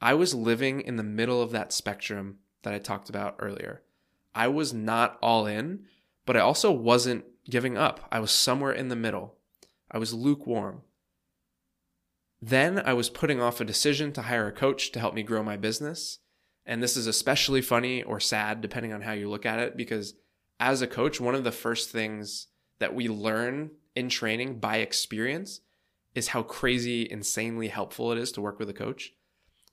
I 0.01 0.15
was 0.15 0.35
living 0.35 0.81
in 0.81 0.97
the 0.97 1.03
middle 1.03 1.43
of 1.43 1.51
that 1.51 1.73
spectrum 1.73 2.39
that 2.63 2.75
I 2.75 2.79
talked 2.79 3.09
about 3.09 3.37
earlier. 3.39 3.83
I 4.35 4.49
was 4.49 4.73
not 4.73 5.19
all 5.21 5.47
in 5.47 5.85
but 6.29 6.37
I 6.37 6.41
also 6.41 6.71
wasn't 6.71 7.25
giving 7.49 7.79
up. 7.79 8.07
I 8.13 8.21
was 8.21 8.31
somewhere 8.31 8.73
in 8.73 8.91
the 8.91 8.97
middle. 8.97 9.39
I 9.91 9.97
was 9.97 10.13
lukewarm. 10.13 10.83
Then 12.43 12.83
I 12.85 12.93
was 12.93 13.09
putting 13.09 13.41
off 13.41 13.63
a 13.63 13.65
decision 13.65 14.13
to 14.13 14.21
hire 14.21 14.47
a 14.47 14.53
coach 14.53 14.93
to 14.93 15.01
help 15.01 15.15
me 15.15 15.23
grow 15.23 15.43
my 15.43 15.57
business. 15.57 16.19
And 16.67 16.83
this 16.83 16.99
is 16.99 17.07
especially 17.07 17.63
funny 17.63 18.03
or 18.03 18.21
sad, 18.21 18.61
depending 18.61 18.93
on 18.93 19.01
how 19.01 19.13
you 19.13 19.31
look 19.31 19.47
at 19.47 19.59
it, 19.59 19.75
because 19.75 20.17
as 20.61 20.83
a 20.83 20.87
coach, 20.87 21.19
one 21.19 21.35
of 21.35 21.45
the 21.45 21.51
first 21.51 21.89
things 21.89 22.49
that 22.79 22.95
we 22.95 23.09
learn 23.09 23.71
in 23.97 24.11
training 24.11 24.59
by 24.59 24.77
experience 24.77 25.63
is 26.15 26.29
how 26.29 26.43
crazy, 26.43 27.11
insanely 27.11 27.69
helpful 27.69 28.13
it 28.13 28.19
is 28.19 28.33
to 28.33 28.43
work 28.43 28.59
with 28.59 28.69
a 28.69 28.75
coach. 28.75 29.15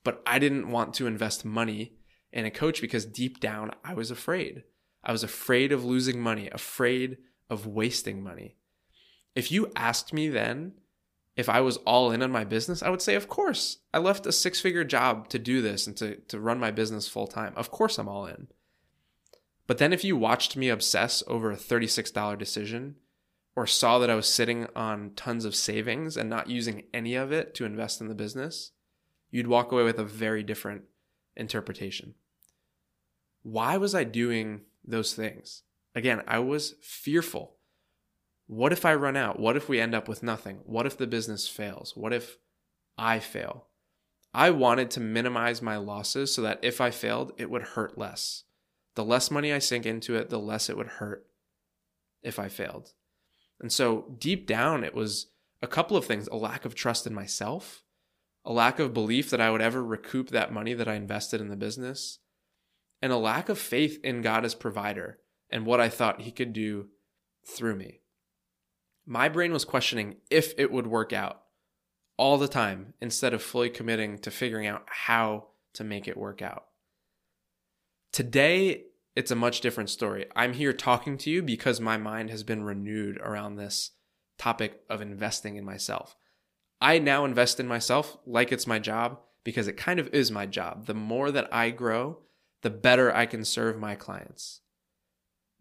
But 0.05 0.21
I 0.25 0.39
didn't 0.39 0.71
want 0.71 0.93
to 0.93 1.07
invest 1.07 1.43
money 1.43 1.91
in 2.31 2.45
a 2.45 2.51
coach 2.51 2.79
because 2.79 3.05
deep 3.05 3.41
down 3.41 3.71
I 3.83 3.93
was 3.93 4.09
afraid. 4.09 4.63
I 5.03 5.12
was 5.12 5.24
afraid 5.24 5.74
of 5.74 5.83
losing 5.83 6.21
money, 6.21 6.47
afraid 6.50 7.17
of 7.50 7.65
wasting 7.67 8.24
money. 8.24 8.55
If 9.35 9.51
you 9.51 9.71
asked 9.75 10.13
me 10.13 10.29
then 10.29 10.75
if 11.35 11.50
I 11.50 11.59
was 11.59 11.77
all 11.77 12.12
in 12.12 12.24
on 12.24 12.31
my 12.31 12.45
business, 12.45 12.81
I 12.81 12.89
would 12.89 13.01
say, 13.01 13.15
of 13.15 13.27
course. 13.27 13.79
I 13.93 13.97
left 13.97 14.25
a 14.25 14.31
six 14.31 14.62
figure 14.62 14.85
job 14.85 15.27
to 15.29 15.39
do 15.39 15.62
this 15.62 15.85
and 15.85 15.97
to, 15.97 16.15
to 16.15 16.39
run 16.39 16.59
my 16.59 16.71
business 16.71 17.09
full 17.09 17.27
time. 17.27 17.53
Of 17.57 17.71
course, 17.71 17.97
I'm 17.97 18.07
all 18.07 18.25
in. 18.25 18.47
But 19.67 19.79
then 19.79 19.91
if 19.91 20.03
you 20.03 20.15
watched 20.15 20.55
me 20.55 20.69
obsess 20.69 21.24
over 21.27 21.51
a 21.51 21.57
$36 21.57 22.38
decision 22.38 22.95
or 23.55 23.67
saw 23.67 24.00
that 24.00 24.09
I 24.09 24.15
was 24.15 24.31
sitting 24.31 24.67
on 24.75 25.12
tons 25.15 25.43
of 25.43 25.55
savings 25.55 26.15
and 26.15 26.29
not 26.29 26.50
using 26.50 26.83
any 26.93 27.15
of 27.15 27.31
it 27.31 27.53
to 27.55 27.65
invest 27.65 28.00
in 28.00 28.07
the 28.07 28.15
business, 28.15 28.71
you'd 29.35 29.47
walk 29.47 29.71
away 29.71 29.83
with 29.83 29.99
a 29.99 30.03
very 30.03 30.43
different 30.43 30.83
interpretation. 31.35 32.15
Why 33.43 33.77
was 33.77 33.93
I 33.93 34.03
doing 34.03 34.61
those 34.87 35.13
things. 35.13 35.63
Again, 35.93 36.21
I 36.27 36.39
was 36.39 36.75
fearful. 36.81 37.57
What 38.47 38.71
if 38.71 38.85
I 38.85 38.93
run 38.95 39.17
out? 39.17 39.39
What 39.39 39.57
if 39.57 39.67
we 39.67 39.79
end 39.79 39.95
up 39.95 40.07
with 40.07 40.23
nothing? 40.23 40.59
What 40.65 40.85
if 40.85 40.97
the 40.97 41.07
business 41.07 41.47
fails? 41.47 41.95
What 41.95 42.13
if 42.13 42.37
I 42.97 43.19
fail? 43.19 43.67
I 44.33 44.51
wanted 44.51 44.91
to 44.91 44.99
minimize 44.99 45.61
my 45.61 45.77
losses 45.77 46.33
so 46.33 46.41
that 46.41 46.59
if 46.61 46.81
I 46.81 46.91
failed, 46.91 47.31
it 47.37 47.49
would 47.49 47.63
hurt 47.63 47.97
less. 47.97 48.43
The 48.95 49.05
less 49.05 49.31
money 49.31 49.51
I 49.51 49.59
sink 49.59 49.85
into 49.85 50.15
it, 50.15 50.29
the 50.29 50.39
less 50.39 50.69
it 50.69 50.77
would 50.77 50.87
hurt 50.87 51.25
if 52.21 52.37
I 52.37 52.49
failed. 52.49 52.93
And 53.59 53.71
so 53.71 54.15
deep 54.19 54.45
down, 54.45 54.83
it 54.83 54.93
was 54.93 55.27
a 55.61 55.67
couple 55.67 55.95
of 55.95 56.05
things 56.05 56.27
a 56.27 56.35
lack 56.35 56.65
of 56.65 56.75
trust 56.75 57.07
in 57.07 57.13
myself, 57.13 57.83
a 58.45 58.53
lack 58.53 58.79
of 58.79 58.93
belief 58.93 59.29
that 59.31 59.41
I 59.41 59.49
would 59.49 59.61
ever 59.61 59.83
recoup 59.83 60.29
that 60.29 60.53
money 60.53 60.73
that 60.73 60.87
I 60.87 60.93
invested 60.93 61.41
in 61.41 61.49
the 61.49 61.55
business, 61.55 62.19
and 63.01 63.11
a 63.11 63.17
lack 63.17 63.49
of 63.49 63.57
faith 63.57 63.99
in 64.03 64.21
God 64.21 64.45
as 64.45 64.55
provider 64.55 65.19
and 65.49 65.65
what 65.65 65.81
I 65.81 65.89
thought 65.89 66.21
He 66.21 66.31
could 66.31 66.53
do 66.53 66.87
through 67.45 67.75
me. 67.75 68.01
My 69.05 69.29
brain 69.29 69.51
was 69.51 69.65
questioning 69.65 70.17
if 70.29 70.53
it 70.57 70.71
would 70.71 70.87
work 70.87 71.13
out 71.13 71.41
all 72.17 72.37
the 72.37 72.47
time 72.47 72.93
instead 73.01 73.33
of 73.33 73.43
fully 73.43 73.69
committing 73.69 74.17
to 74.19 74.31
figuring 74.31 74.67
out 74.67 74.83
how 74.87 75.47
to 75.73 75.83
make 75.83 76.07
it 76.07 76.17
work 76.17 76.41
out. 76.41 76.65
Today, 78.11 78.83
it's 79.15 79.31
a 79.31 79.35
much 79.35 79.61
different 79.61 79.89
story. 79.89 80.25
I'm 80.35 80.53
here 80.53 80.73
talking 80.73 81.17
to 81.19 81.29
you 81.29 81.43
because 81.43 81.79
my 81.79 81.97
mind 81.97 82.29
has 82.29 82.43
been 82.43 82.63
renewed 82.63 83.17
around 83.17 83.55
this 83.55 83.91
topic 84.37 84.81
of 84.89 85.01
investing 85.01 85.55
in 85.55 85.65
myself. 85.65 86.15
I 86.82 87.00
now 87.00 87.25
invest 87.25 87.60
in 87.60 87.67
myself 87.67 88.17
like 88.25 88.51
it's 88.51 88.67
my 88.67 88.79
job 88.79 89.20
because 89.44 89.67
it 89.67 89.77
kind 89.77 90.00
of 90.00 90.13
is 90.13 90.32
my 90.32 90.46
job. 90.46 90.86
The 90.86 90.94
more 90.94 91.32
that 91.32 91.53
I 91.53 91.70
grow, 91.70 92.20
the 92.62 92.70
better 92.70 93.15
I 93.15 93.25
can 93.25 93.46
serve 93.46 93.77
my 93.77 93.96
clients. 93.96 94.62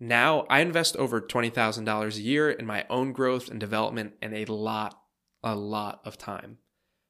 Now 0.01 0.47
I 0.51 0.61
invest 0.61 0.97
over 0.97 1.21
$20,000 1.21 2.17
a 2.17 2.21
year 2.21 2.51
in 2.51 2.67
my 2.67 2.85
own 2.91 3.13
growth 3.13 3.49
and 3.49 3.61
development 3.61 4.15
and 4.21 4.35
a 4.35 4.45
lot, 4.47 5.01
a 5.43 5.55
lot 5.55 6.01
of 6.05 6.19
time. 6.19 6.59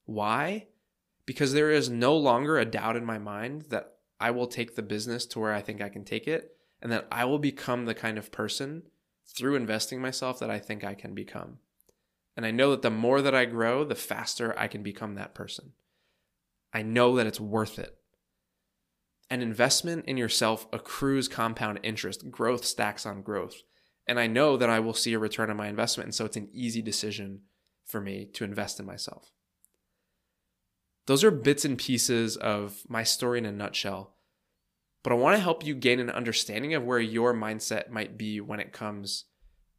Why? 0.05 0.67
because 1.27 1.53
there 1.53 1.71
is 1.71 1.89
no 1.89 2.17
longer 2.17 2.59
a 2.59 2.65
doubt 2.65 2.97
in 2.97 3.05
my 3.05 3.19
mind 3.19 3.67
that 3.71 3.95
I 4.21 4.31
will 4.31 4.47
take 4.47 4.75
the 4.75 4.83
business 4.83 5.27
to 5.27 5.39
where 5.39 5.53
I 5.53 5.63
think 5.63 5.81
I 5.81 5.89
can 5.89 6.05
take 6.05 6.29
it 6.29 6.57
and 6.81 6.93
that 6.93 7.07
I 7.11 7.25
will 7.25 7.39
become 7.39 7.85
the 7.85 7.95
kind 7.95 8.19
of 8.19 8.33
person 8.33 8.83
through 9.27 9.57
investing 9.57 10.01
myself 10.01 10.39
that 10.41 10.51
I 10.51 10.59
think 10.59 10.85
I 10.85 10.95
can 10.95 11.15
become. 11.15 11.59
And 12.37 12.45
I 12.45 12.51
know 12.51 12.71
that 12.73 12.83
the 12.83 12.91
more 12.91 13.23
that 13.23 13.35
I 13.35 13.45
grow, 13.45 13.85
the 13.85 13.95
faster 13.95 14.59
I 14.59 14.67
can 14.67 14.83
become 14.83 15.15
that 15.15 15.35
person. 15.35 15.73
I 16.73 16.83
know 16.83 17.17
that 17.17 17.27
it's 17.27 17.41
worth 17.41 17.79
it. 17.79 17.97
An 19.31 19.41
investment 19.41 20.05
in 20.07 20.17
yourself 20.17 20.67
accrues 20.73 21.29
compound 21.29 21.81
interest, 21.83 22.31
growth 22.31 22.65
stacks 22.65 23.07
on 23.07 23.23
growth. 23.23 23.63
And 24.07 24.19
I 24.19 24.27
know 24.27 24.57
that 24.57 24.69
I 24.69 24.81
will 24.81 24.93
see 24.93 25.15
a 25.15 25.19
return 25.19 25.51
on 25.51 25.57
my 25.57 25.69
investment. 25.69 26.07
And 26.09 26.15
so 26.15 26.25
it's 26.25 26.37
an 26.37 26.51
easy 26.53 26.83
decision 26.83 27.43
for 27.87 28.01
me 28.01 28.27
to 28.35 28.45
invest 28.45 28.81
in 28.81 28.87
myself. 28.87 29.31
Those 31.07 31.23
are 31.23 31.31
bits 31.31 31.65
and 31.65 31.79
pieces 31.79 32.37
of 32.37 32.83
my 32.89 33.03
story 33.03 33.39
in 33.39 33.47
a 33.47 33.53
nutshell. 33.53 34.15
But 35.03 35.13
I 35.13 35.17
want 35.17 35.37
to 35.37 35.43
help 35.43 35.65
you 35.65 35.75
gain 35.75 36.01
an 36.01 36.11
understanding 36.11 36.75
of 36.75 36.83
where 36.83 36.99
your 36.99 37.35
mindset 37.35 37.91
might 37.91 38.17
be 38.17 38.41
when 38.41 38.59
it 38.59 38.73
comes 38.73 39.25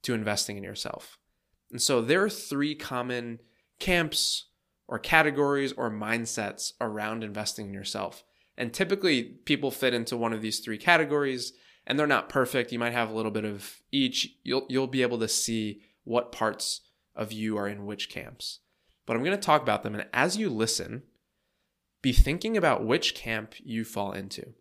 to 0.03 0.13
investing 0.13 0.55
in 0.55 0.63
yourself. 0.63 1.17
And 1.75 1.81
so 1.81 1.99
there 1.99 2.23
are 2.23 2.29
three 2.29 2.73
common 2.73 3.41
camps 3.81 4.45
or 4.87 4.97
categories 4.97 5.73
or 5.73 5.91
mindsets 5.91 6.71
around 6.79 7.21
investing 7.21 7.67
in 7.67 7.73
yourself. 7.73 8.23
And 8.57 8.71
typically 8.71 9.23
people 9.23 9.71
fit 9.71 9.93
into 9.93 10.15
one 10.15 10.31
of 10.31 10.41
these 10.41 10.61
three 10.61 10.77
categories 10.77 11.51
and 11.85 11.99
they're 11.99 12.07
not 12.07 12.29
perfect. 12.29 12.71
You 12.71 12.79
might 12.79 12.93
have 12.93 13.09
a 13.09 13.13
little 13.13 13.29
bit 13.29 13.43
of 13.43 13.81
each. 13.91 14.37
You'll 14.41 14.65
you'll 14.69 14.87
be 14.87 15.01
able 15.01 15.19
to 15.19 15.27
see 15.27 15.81
what 16.05 16.31
parts 16.31 16.79
of 17.13 17.33
you 17.33 17.57
are 17.57 17.67
in 17.67 17.85
which 17.85 18.09
camps. 18.09 18.59
But 19.05 19.17
I'm 19.17 19.23
going 19.25 19.37
to 19.37 19.45
talk 19.45 19.61
about 19.61 19.83
them 19.83 19.95
and 19.95 20.07
as 20.13 20.37
you 20.37 20.49
listen, 20.49 21.03
be 22.01 22.13
thinking 22.13 22.55
about 22.55 22.85
which 22.85 23.15
camp 23.15 23.53
you 23.61 23.83
fall 23.83 24.13
into. 24.13 24.53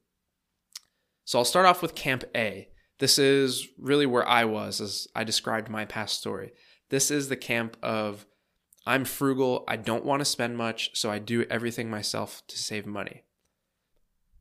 So 1.25 1.39
I'll 1.39 1.45
start 1.45 1.67
off 1.67 1.81
with 1.81 1.95
Camp 1.95 2.25
A. 2.35 2.71
This 2.99 3.21
is 3.21 3.69
really 3.79 4.05
where 4.05 4.27
I 4.27 4.47
was 4.47 4.81
as 4.81 5.07
I 5.15 5.23
described 5.23 5.69
my 5.69 5.85
past 5.85 6.19
story. 6.19 6.51
This 6.91 7.11
is 7.11 7.29
the 7.29 7.37
camp 7.37 7.77
of 7.83 8.27
I'm 8.87 9.05
frugal, 9.05 9.65
I 9.67 9.77
don't 9.77 10.05
want 10.05 10.21
to 10.21 10.27
spend 10.27 10.59
much, 10.59 10.91
so 10.95 11.11
I 11.11 11.19
do 11.19 11.45
everything 11.49 11.89
myself 11.89 12.43
to 12.49 12.59
save 12.59 12.85
money. 12.85 13.23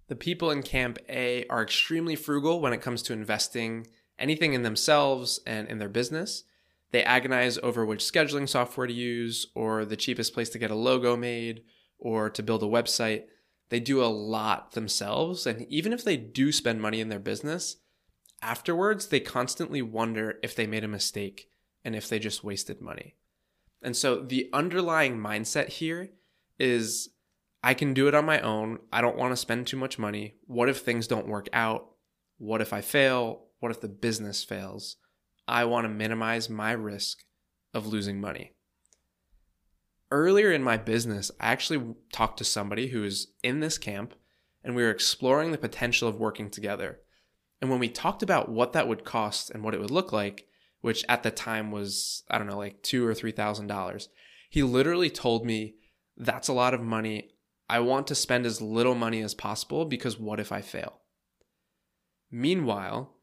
The 0.07 0.15
people 0.15 0.51
in 0.51 0.63
Camp 0.63 1.00
A 1.07 1.45
are 1.47 1.63
extremely 1.63 2.15
frugal 2.15 2.59
when 2.59 2.73
it 2.73 2.81
comes 2.81 3.01
to 3.03 3.13
investing 3.13 3.88
anything 4.19 4.53
in 4.53 4.63
themselves 4.63 5.39
and 5.45 5.67
in 5.69 5.79
their 5.79 5.89
business. 5.89 6.43
They 6.91 7.03
agonize 7.03 7.57
over 7.63 7.85
which 7.85 8.03
scheduling 8.03 8.47
software 8.47 8.85
to 8.85 8.93
use 8.93 9.47
or 9.55 9.85
the 9.85 9.95
cheapest 9.95 10.33
place 10.33 10.50
to 10.50 10.59
get 10.59 10.71
a 10.71 10.75
logo 10.75 11.15
made 11.15 11.63
or 11.97 12.29
to 12.29 12.43
build 12.43 12.62
a 12.63 12.67
website. 12.67 13.23
They 13.69 13.79
do 13.79 14.03
a 14.03 14.05
lot 14.05 14.73
themselves. 14.73 15.47
And 15.47 15.65
even 15.69 15.93
if 15.93 16.03
they 16.03 16.17
do 16.17 16.51
spend 16.51 16.81
money 16.81 17.00
in 17.00 17.09
their 17.09 17.17
business, 17.17 17.77
afterwards, 18.41 19.07
they 19.07 19.21
constantly 19.21 19.81
wonder 19.81 20.38
if 20.43 20.53
they 20.53 20.67
made 20.67 20.83
a 20.83 20.88
mistake 20.89 21.50
and 21.83 21.95
if 21.95 22.07
they 22.07 22.19
just 22.19 22.43
wasted 22.43 22.81
money. 22.81 23.15
And 23.81 23.95
so 23.95 24.21
the 24.21 24.49
underlying 24.53 25.17
mindset 25.17 25.69
here 25.69 26.09
is 26.59 27.09
I 27.61 27.73
can 27.73 27.93
do 27.93 28.07
it 28.07 28.15
on 28.15 28.25
my 28.25 28.39
own. 28.39 28.79
I 28.91 29.01
don't 29.01 29.17
want 29.17 29.31
to 29.31 29.37
spend 29.37 29.67
too 29.67 29.77
much 29.77 29.99
money. 29.99 30.35
What 30.45 30.69
if 30.69 30.79
things 30.79 31.07
don't 31.07 31.27
work 31.27 31.49
out? 31.53 31.89
What 32.37 32.61
if 32.61 32.73
I 32.73 32.81
fail? 32.81 33.45
What 33.59 33.71
if 33.71 33.81
the 33.81 33.89
business 33.89 34.43
fails? 34.43 34.97
I 35.47 35.65
want 35.65 35.85
to 35.85 35.89
minimize 35.89 36.49
my 36.49 36.71
risk 36.71 37.23
of 37.73 37.87
losing 37.87 38.21
money 38.21 38.53
earlier 40.13 40.51
in 40.51 40.63
my 40.63 40.77
business, 40.77 41.31
I 41.39 41.47
actually 41.47 41.95
talked 42.13 42.37
to 42.37 42.43
somebody 42.43 42.87
who 42.89 43.03
is 43.03 43.29
in 43.41 43.59
this 43.59 43.79
camp 43.79 44.13
and 44.63 44.75
we 44.75 44.83
were 44.83 44.91
exploring 44.91 45.51
the 45.51 45.57
potential 45.57 46.07
of 46.07 46.19
working 46.19 46.51
together. 46.51 47.00
And 47.59 47.69
when 47.72 47.79
we 47.79 47.89
talked 47.89 48.22
about 48.22 48.48
what 48.48 48.74
that 48.74 48.87
would 48.87 49.03
cost 49.03 49.50
and 49.50 49.63
what 49.63 49.74
it 49.74 49.81
would 49.81 49.91
look 49.91 50.13
like, 50.13 50.46
which 50.83 51.05
at 51.07 51.24
the 51.24 51.31
time 51.31 51.72
was, 51.72 52.24
I 52.29 52.37
don't 52.37 52.46
know, 52.46 52.57
like 52.57 52.83
two 52.83 53.07
or 53.07 53.13
three 53.13 53.31
thousand 53.31 53.67
dollars, 53.67 54.09
he 54.50 54.63
literally 54.63 55.09
told 55.09 55.46
me, 55.46 55.75
That's 56.17 56.50
a 56.50 56.53
lot 56.53 56.74
of 56.74 56.81
money. 56.81 57.29
I 57.69 57.79
want 57.79 58.05
to 58.07 58.15
spend 58.15 58.46
as 58.46 58.61
little 58.61 58.93
money 58.93 59.22
as 59.22 59.33
possible 59.33 59.85
because 59.85 60.19
what 60.19 60.41
if 60.41 60.51
I 60.51 60.59
fail? 60.59 61.00
Meanwhile, 62.29 63.15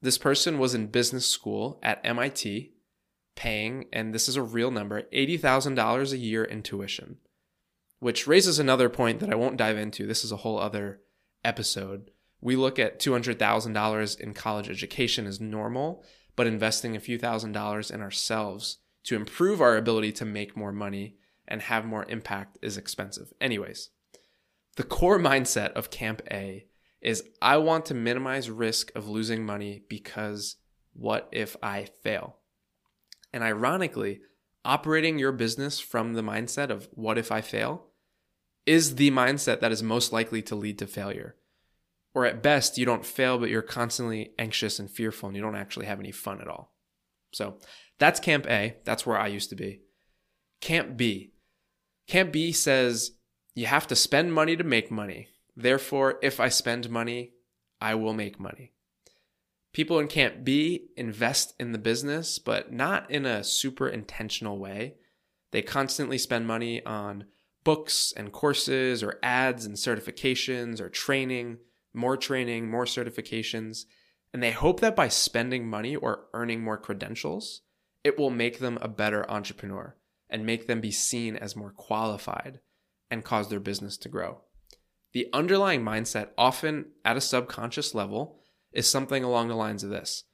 this 0.00 0.16
person 0.16 0.58
was 0.58 0.74
in 0.74 0.86
business 0.86 1.26
school 1.26 1.78
at 1.82 2.00
MIT 2.04 2.72
paying, 3.36 3.84
and 3.92 4.14
this 4.14 4.26
is 4.26 4.36
a 4.36 4.42
real 4.42 4.70
number, 4.70 5.02
$80,000 5.12 6.12
a 6.12 6.16
year 6.16 6.42
in 6.42 6.62
tuition, 6.62 7.18
which 8.00 8.26
raises 8.26 8.58
another 8.58 8.88
point 8.88 9.20
that 9.20 9.30
I 9.30 9.36
won't 9.36 9.58
dive 9.58 9.76
into. 9.76 10.06
This 10.06 10.24
is 10.24 10.32
a 10.32 10.38
whole 10.38 10.58
other 10.58 11.02
episode. 11.44 12.10
We 12.40 12.56
look 12.56 12.78
at 12.78 12.98
$200,000 12.98 14.20
in 14.20 14.32
college 14.32 14.70
education 14.70 15.26
as 15.26 15.38
normal, 15.38 16.02
but 16.38 16.46
investing 16.46 16.94
a 16.94 17.00
few 17.00 17.18
thousand 17.18 17.50
dollars 17.50 17.90
in 17.90 18.00
ourselves 18.00 18.78
to 19.02 19.16
improve 19.16 19.60
our 19.60 19.76
ability 19.76 20.12
to 20.12 20.24
make 20.24 20.56
more 20.56 20.70
money 20.70 21.16
and 21.48 21.60
have 21.62 21.84
more 21.84 22.06
impact 22.08 22.56
is 22.62 22.76
expensive. 22.76 23.32
Anyways, 23.40 23.90
the 24.76 24.84
core 24.84 25.18
mindset 25.18 25.72
of 25.72 25.90
Camp 25.90 26.22
A 26.30 26.66
is 27.00 27.24
I 27.42 27.56
want 27.56 27.86
to 27.86 27.94
minimize 27.94 28.50
risk 28.50 28.92
of 28.94 29.08
losing 29.08 29.44
money 29.44 29.82
because 29.88 30.54
what 30.92 31.28
if 31.32 31.56
I 31.60 31.88
fail? 32.04 32.36
And 33.32 33.42
ironically, 33.42 34.20
operating 34.64 35.18
your 35.18 35.32
business 35.32 35.80
from 35.80 36.14
the 36.14 36.22
mindset 36.22 36.70
of 36.70 36.88
what 36.92 37.18
if 37.18 37.32
I 37.32 37.40
fail 37.40 37.86
is 38.64 38.94
the 38.94 39.10
mindset 39.10 39.58
that 39.58 39.72
is 39.72 39.82
most 39.82 40.12
likely 40.12 40.42
to 40.42 40.54
lead 40.54 40.78
to 40.78 40.86
failure. 40.86 41.34
Or 42.14 42.24
at 42.24 42.42
best, 42.42 42.78
you 42.78 42.86
don't 42.86 43.04
fail, 43.04 43.38
but 43.38 43.50
you're 43.50 43.62
constantly 43.62 44.32
anxious 44.38 44.78
and 44.78 44.90
fearful 44.90 45.28
and 45.28 45.36
you 45.36 45.42
don't 45.42 45.56
actually 45.56 45.86
have 45.86 46.00
any 46.00 46.12
fun 46.12 46.40
at 46.40 46.48
all. 46.48 46.74
So 47.32 47.58
that's 47.98 48.20
Camp 48.20 48.46
A. 48.46 48.76
That's 48.84 49.06
where 49.06 49.18
I 49.18 49.26
used 49.26 49.50
to 49.50 49.56
be. 49.56 49.82
Camp 50.60 50.96
B. 50.96 51.32
Camp 52.06 52.32
B 52.32 52.52
says 52.52 53.12
you 53.54 53.66
have 53.66 53.86
to 53.88 53.96
spend 53.96 54.32
money 54.32 54.56
to 54.56 54.64
make 54.64 54.90
money. 54.90 55.28
Therefore, 55.56 56.18
if 56.22 56.40
I 56.40 56.48
spend 56.48 56.88
money, 56.88 57.32
I 57.80 57.94
will 57.94 58.14
make 58.14 58.40
money. 58.40 58.72
People 59.72 59.98
in 59.98 60.08
Camp 60.08 60.44
B 60.44 60.88
invest 60.96 61.54
in 61.60 61.72
the 61.72 61.78
business, 61.78 62.38
but 62.38 62.72
not 62.72 63.10
in 63.10 63.26
a 63.26 63.44
super 63.44 63.88
intentional 63.88 64.58
way. 64.58 64.94
They 65.50 65.62
constantly 65.62 66.18
spend 66.18 66.46
money 66.46 66.84
on 66.84 67.26
books 67.64 68.12
and 68.16 68.32
courses 68.32 69.02
or 69.02 69.18
ads 69.22 69.66
and 69.66 69.76
certifications 69.76 70.80
or 70.80 70.88
training, 70.88 71.58
more 71.94 72.16
training, 72.16 72.70
more 72.70 72.84
certifications. 72.84 73.84
And 74.32 74.42
they 74.42 74.50
hope 74.50 74.80
that 74.80 74.96
by 74.96 75.08
spending 75.08 75.68
money 75.68 75.96
or 75.96 76.26
earning 76.34 76.62
more 76.62 76.76
credentials, 76.76 77.62
it 78.04 78.18
will 78.18 78.30
make 78.30 78.58
them 78.58 78.78
a 78.80 78.88
better 78.88 79.28
entrepreneur 79.30 79.96
and 80.30 80.44
make 80.44 80.66
them 80.66 80.80
be 80.80 80.90
seen 80.90 81.36
as 81.36 81.56
more 81.56 81.72
qualified 81.72 82.60
and 83.10 83.24
cause 83.24 83.48
their 83.48 83.60
business 83.60 83.96
to 83.98 84.08
grow. 84.08 84.42
The 85.12 85.28
underlying 85.32 85.82
mindset, 85.82 86.28
often 86.36 86.86
at 87.04 87.16
a 87.16 87.22
subconscious 87.22 87.94
level, 87.94 88.38
is 88.72 88.86
something 88.86 89.24
along 89.24 89.48
the 89.48 89.56
lines 89.56 89.82
of 89.82 89.90
this 89.90 90.24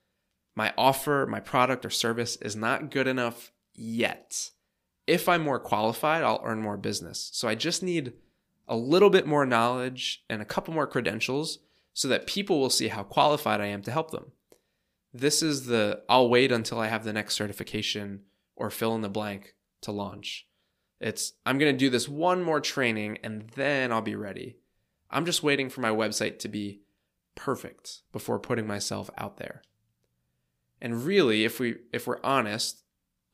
My 0.57 0.73
offer, 0.77 1.27
my 1.29 1.41
product 1.41 1.85
or 1.85 1.91
service 1.91 2.37
is 2.37 2.57
not 2.57 2.91
good 2.91 3.07
enough 3.07 3.53
yet. 3.75 4.51
If 5.07 5.29
I'm 5.29 5.43
more 5.43 5.61
qualified, 5.61 6.23
I'll 6.23 6.43
earn 6.45 6.63
more 6.63 6.77
business. 6.77 7.31
So 7.33 7.47
I 7.47 7.55
just 7.55 7.83
need 7.83 8.15
a 8.67 8.77
little 8.77 9.11
bit 9.11 9.27
more 9.27 9.47
knowledge 9.47 10.25
and 10.29 10.41
a 10.41 10.47
couple 10.47 10.75
more 10.75 10.87
credentials 10.87 11.59
so 11.93 12.09
that 12.09 12.27
people 12.27 12.61
will 12.61 12.71
see 12.71 12.89
how 12.89 13.03
qualified 13.03 13.61
I 13.61 13.67
am 13.67 13.83
to 13.83 13.91
help 13.91 14.11
them. 14.11 14.33
This 15.13 15.43
is 15.43 15.67
the 15.67 16.03
I'll 16.09 16.29
wait 16.29 16.51
until 16.51 16.81
I 16.81 16.89
have 16.89 17.05
the 17.05 17.13
next 17.13 17.35
certification 17.35 18.23
or 18.57 18.71
fill 18.71 18.95
in 18.95 19.03
the 19.03 19.09
blank 19.09 19.55
to 19.83 19.93
launch. 19.93 20.47
It's 21.01 21.35
I'm 21.47 21.59
going 21.59 21.73
to 21.73 21.79
do 21.79 21.91
this 21.91 22.09
one 22.09 22.43
more 22.43 22.61
training 22.61 23.19
and 23.23 23.49
then 23.55 23.93
I'll 23.93 24.03
be 24.03 24.17
ready. 24.17 24.57
I'm 25.11 25.27
just 25.27 25.43
waiting 25.43 25.69
for 25.69 25.81
my 25.81 25.91
website 25.91 26.41
to 26.41 26.49
be 26.49 26.81
perfect 27.37 28.03
before 28.13 28.39
putting 28.39 28.67
myself 28.67 29.11
out 29.17 29.37
there. 29.37 29.63
And 30.81 31.05
really, 31.05 31.45
if 31.45 31.61
we 31.61 31.77
if 31.93 32.07
we're 32.07 32.21
honest, 32.25 32.83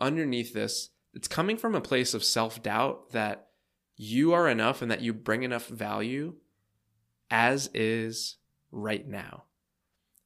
underneath 0.01 0.53
this, 0.53 0.91
it's 1.15 1.29
coming 1.29 1.57
from 1.57 1.75
a 1.75 1.81
place 1.81 2.13
of 2.15 2.25
self-doubt 2.25 3.11
that 3.11 3.50
you 4.03 4.33
are 4.33 4.49
enough 4.49 4.81
and 4.81 4.91
that 4.91 5.03
you 5.03 5.13
bring 5.13 5.43
enough 5.43 5.67
value 5.67 6.33
as 7.31 7.69
is 7.75 8.39
right 8.73 9.07
now. 9.07 9.45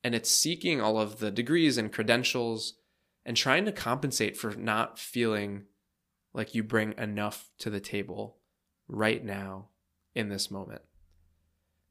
And 0.05 0.15
it's 0.15 0.31
seeking 0.31 0.81
all 0.81 1.01
of 1.01 1.19
the 1.19 1.33
degrees 1.33 1.77
and 1.77 1.93
credentials 1.93 2.75
and 3.27 3.37
trying 3.37 3.65
to 3.65 3.73
compensate 3.73 4.37
for 4.37 4.53
not 4.53 5.01
feeling 5.01 5.65
like 6.33 6.55
you 6.55 6.63
bring 6.63 6.95
enough 6.97 7.51
to 7.59 7.69
the 7.69 7.81
table 7.81 8.37
right 8.87 9.25
now 9.25 9.71
in 10.15 10.29
this 10.29 10.53
moment. 10.53 10.83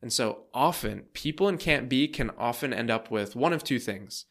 And 0.02 0.14
so 0.14 0.44
often, 0.54 1.08
people 1.12 1.50
in 1.50 1.58
Camp 1.58 1.90
B 1.90 2.08
can 2.08 2.30
often 2.38 2.74
end 2.74 2.92
up 2.92 3.12
with 3.12 3.36
one 3.36 3.52
of 3.52 3.62
two 3.62 3.80
things. 3.80 4.24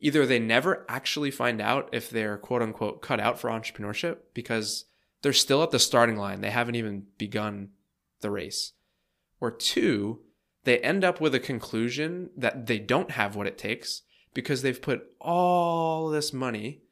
Either 0.00 0.24
they 0.24 0.38
never 0.38 0.86
actually 0.88 1.30
find 1.30 1.60
out 1.60 1.90
if 1.92 2.08
they're 2.08 2.38
quote 2.38 2.62
unquote 2.62 3.02
cut 3.02 3.20
out 3.20 3.38
for 3.38 3.50
entrepreneurship 3.50 4.16
because 4.32 4.86
they're 5.22 5.32
still 5.32 5.62
at 5.62 5.70
the 5.70 5.78
starting 5.78 6.16
line. 6.16 6.40
They 6.40 6.50
haven't 6.50 6.74
even 6.74 7.06
begun 7.18 7.70
the 8.20 8.30
race. 8.30 8.72
Or 9.40 9.50
two, 9.50 10.20
they 10.64 10.78
end 10.78 11.04
up 11.04 11.20
with 11.20 11.34
a 11.34 11.40
conclusion 11.40 12.30
that 12.36 12.66
they 12.66 12.78
don't 12.78 13.12
have 13.12 13.36
what 13.36 13.46
it 13.46 13.58
takes 13.58 14.02
because 14.34 14.62
they've 14.62 14.80
put 14.82 15.04
all 15.20 16.08
this 16.08 16.32
money 16.32 16.82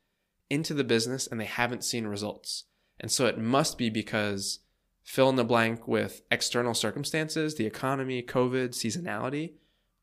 into 0.48 0.74
the 0.74 0.84
business 0.84 1.26
and 1.26 1.40
they 1.40 1.44
haven't 1.44 1.84
seen 1.84 2.06
results. 2.06 2.64
And 3.00 3.10
so 3.10 3.26
it 3.26 3.38
must 3.38 3.76
be 3.76 3.90
because 3.90 4.60
fill 5.02 5.28
in 5.28 5.36
the 5.36 5.44
blank 5.44 5.86
with 5.86 6.22
external 6.30 6.74
circumstances, 6.74 7.54
the 7.54 7.66
economy, 7.66 8.22
COVID, 8.22 8.70
seasonality, 8.70 9.54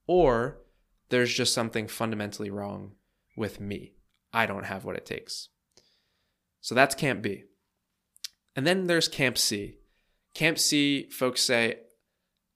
or 0.05 0.59
there's 1.09 1.33
just 1.33 1.53
something 1.53 1.87
fundamentally 1.87 2.49
wrong 2.49 2.91
with 3.35 3.59
me. 3.59 3.93
I 4.33 4.45
don't 4.45 4.65
have 4.65 4.85
what 4.85 4.95
it 4.95 5.05
takes. 5.05 5.49
So 6.59 6.75
that's 6.75 6.95
Camp 6.95 7.21
B. 7.21 7.45
And 8.55 8.67
then 8.67 8.87
there's 8.87 9.07
Camp 9.07 9.37
C. 9.37 9.77
Camp 10.33 10.59
C, 10.59 11.09
folks 11.09 11.41
say, 11.41 11.79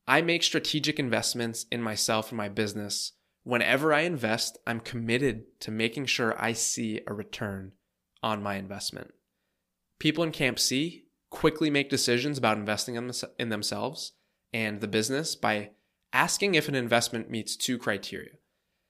I 0.07 0.21
make 0.21 0.43
strategic 0.43 0.99
investments 0.99 1.65
in 1.71 1.81
myself 1.81 2.29
and 2.29 2.37
my 2.37 2.49
business. 2.49 3.13
Whenever 3.43 3.93
I 3.93 4.01
invest, 4.01 4.57
I'm 4.67 4.79
committed 4.79 5.59
to 5.61 5.71
making 5.71 6.05
sure 6.05 6.35
I 6.41 6.53
see 6.53 7.01
a 7.07 7.13
return 7.13 7.73
on 8.21 8.43
my 8.43 8.55
investment. 8.55 9.13
People 9.99 10.23
in 10.23 10.31
Camp 10.31 10.59
C 10.59 11.05
quickly 11.29 11.69
make 11.69 11.89
decisions 11.89 12.37
about 12.37 12.57
investing 12.57 12.95
in 12.95 13.49
themselves 13.49 14.13
and 14.53 14.81
the 14.81 14.87
business 14.87 15.35
by 15.35 15.71
asking 16.13 16.55
if 16.55 16.67
an 16.67 16.75
investment 16.75 17.29
meets 17.29 17.55
two 17.55 17.77
criteria. 17.77 18.31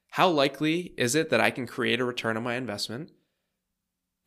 How 0.09 0.29
likely 0.29 0.93
is 0.97 1.15
it 1.15 1.29
that 1.29 1.41
I 1.41 1.51
can 1.51 1.67
create 1.67 1.99
a 1.99 2.05
return 2.05 2.37
on 2.37 2.43
my 2.43 2.55
investment? 2.55 3.11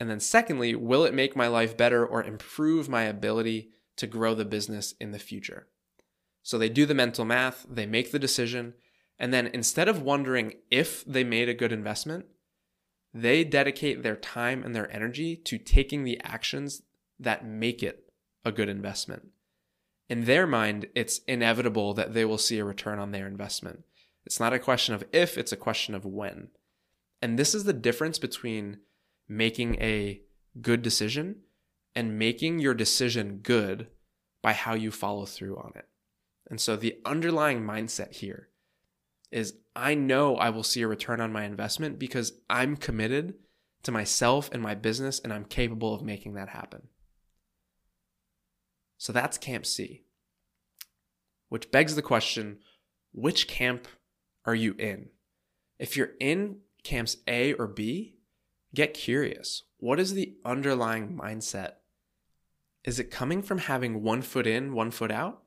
And 0.01 0.09
then, 0.09 0.21
secondly, 0.21 0.75
will 0.75 1.05
it 1.05 1.15
make 1.15 1.35
my 1.35 1.49
life 1.49 1.77
better 1.77 2.07
or 2.07 2.23
improve 2.23 2.89
my 2.89 3.03
ability 3.03 3.71
to 3.97 4.07
grow 4.07 4.35
the 4.35 4.45
business 4.45 4.95
in 5.01 5.11
the 5.11 5.19
future? 5.19 5.67
So 6.43 6.57
they 6.57 6.69
do 6.69 6.87
the 6.87 6.95
mental 6.95 7.25
math, 7.25 7.67
they 7.69 7.85
make 7.85 8.13
the 8.13 8.19
decision, 8.19 8.75
and 9.19 9.35
then 9.35 9.49
instead 9.49 9.89
of 9.89 10.03
wondering 10.03 10.55
if 10.71 11.05
they 11.05 11.25
made 11.25 11.49
a 11.49 11.55
good 11.55 11.73
investment, 11.73 12.27
they 13.13 13.43
dedicate 13.43 14.03
their 14.03 14.17
time 14.17 14.63
and 14.63 14.75
their 14.75 14.91
energy 14.93 15.35
to 15.35 15.59
taking 15.59 16.05
the 16.05 16.21
actions 16.23 16.83
that 17.19 17.45
make 17.45 17.83
it 17.83 18.13
a 18.45 18.53
good 18.53 18.69
investment. 18.69 19.29
In 20.09 20.25
their 20.25 20.47
mind, 20.47 20.87
it's 20.95 21.21
inevitable 21.27 21.93
that 21.95 22.15
they 22.15 22.25
will 22.25 22.39
see 22.39 22.59
a 22.59 22.65
return 22.65 22.99
on 22.99 23.11
their 23.11 23.27
investment. 23.27 23.85
It's 24.25 24.41
not 24.41 24.53
a 24.53 24.59
question 24.59 24.95
of 24.95 25.05
if, 25.13 25.37
it's 25.37 25.53
a 25.53 25.57
question 25.57 25.95
of 25.95 26.05
when. 26.05 26.49
And 27.21 27.39
this 27.39 27.55
is 27.55 27.65
the 27.65 27.73
difference 27.73 28.19
between 28.19 28.79
making 29.29 29.77
a 29.77 30.23
good 30.61 30.83
decision 30.83 31.37
and 31.95 32.19
making 32.19 32.59
your 32.59 32.75
decision 32.75 33.39
good 33.43 33.89
by 34.43 34.53
how 34.53 34.75
you 34.75 34.91
follow 34.91 35.27
through 35.27 35.57
on 35.57 35.73
it. 35.75 35.89
And 36.49 36.61
so 36.61 36.77
the 36.77 36.99
underlying 37.05 37.63
mindset 37.63 38.17
here 38.17 38.49
is 39.31 39.55
I 39.77 39.95
know 39.95 40.37
I 40.37 40.51
will 40.51 40.63
see 40.63 40.83
a 40.83 40.89
return 40.89 41.21
on 41.21 41.33
my 41.33 41.45
investment 41.45 41.99
because 41.99 42.33
I'm 42.49 42.77
committed 42.77 43.35
to 43.83 43.93
myself 43.93 44.49
and 44.53 44.63
my 44.63 44.75
business 44.75 45.21
and 45.21 45.33
I'm 45.33 45.45
capable 45.45 45.95
of 45.95 46.03
making 46.03 46.35
that 46.35 46.49
happen. 46.49 46.89
So 48.97 49.13
that's 49.13 49.39
Camp 49.39 49.67
C. 49.67 50.05
Which 51.49 51.71
begs 51.71 51.95
the 51.95 52.03
question 52.03 52.59
which 53.13 53.49
camp 53.49 53.89
are 54.45 54.55
you 54.55 54.75
in? 54.79 55.09
If 55.79 55.97
you're 55.97 56.11
in 56.21 56.59
camps 56.83 57.17
A 57.27 57.55
or 57.55 57.67
B, 57.67 58.18
get 58.75 58.95
curious. 58.95 59.65
What 59.79 60.01
is 60.01 60.15
the 60.15 60.35
underlying 60.45 61.17
mindset? 61.17 61.73
Is 62.85 62.99
it 62.99 63.11
coming 63.11 63.43
from 63.43 63.59
having 63.59 64.03
one 64.03 64.23
foot 64.23 64.47
in, 64.47 64.73
one 64.73 64.91
foot 64.91 65.11
out? 65.11 65.43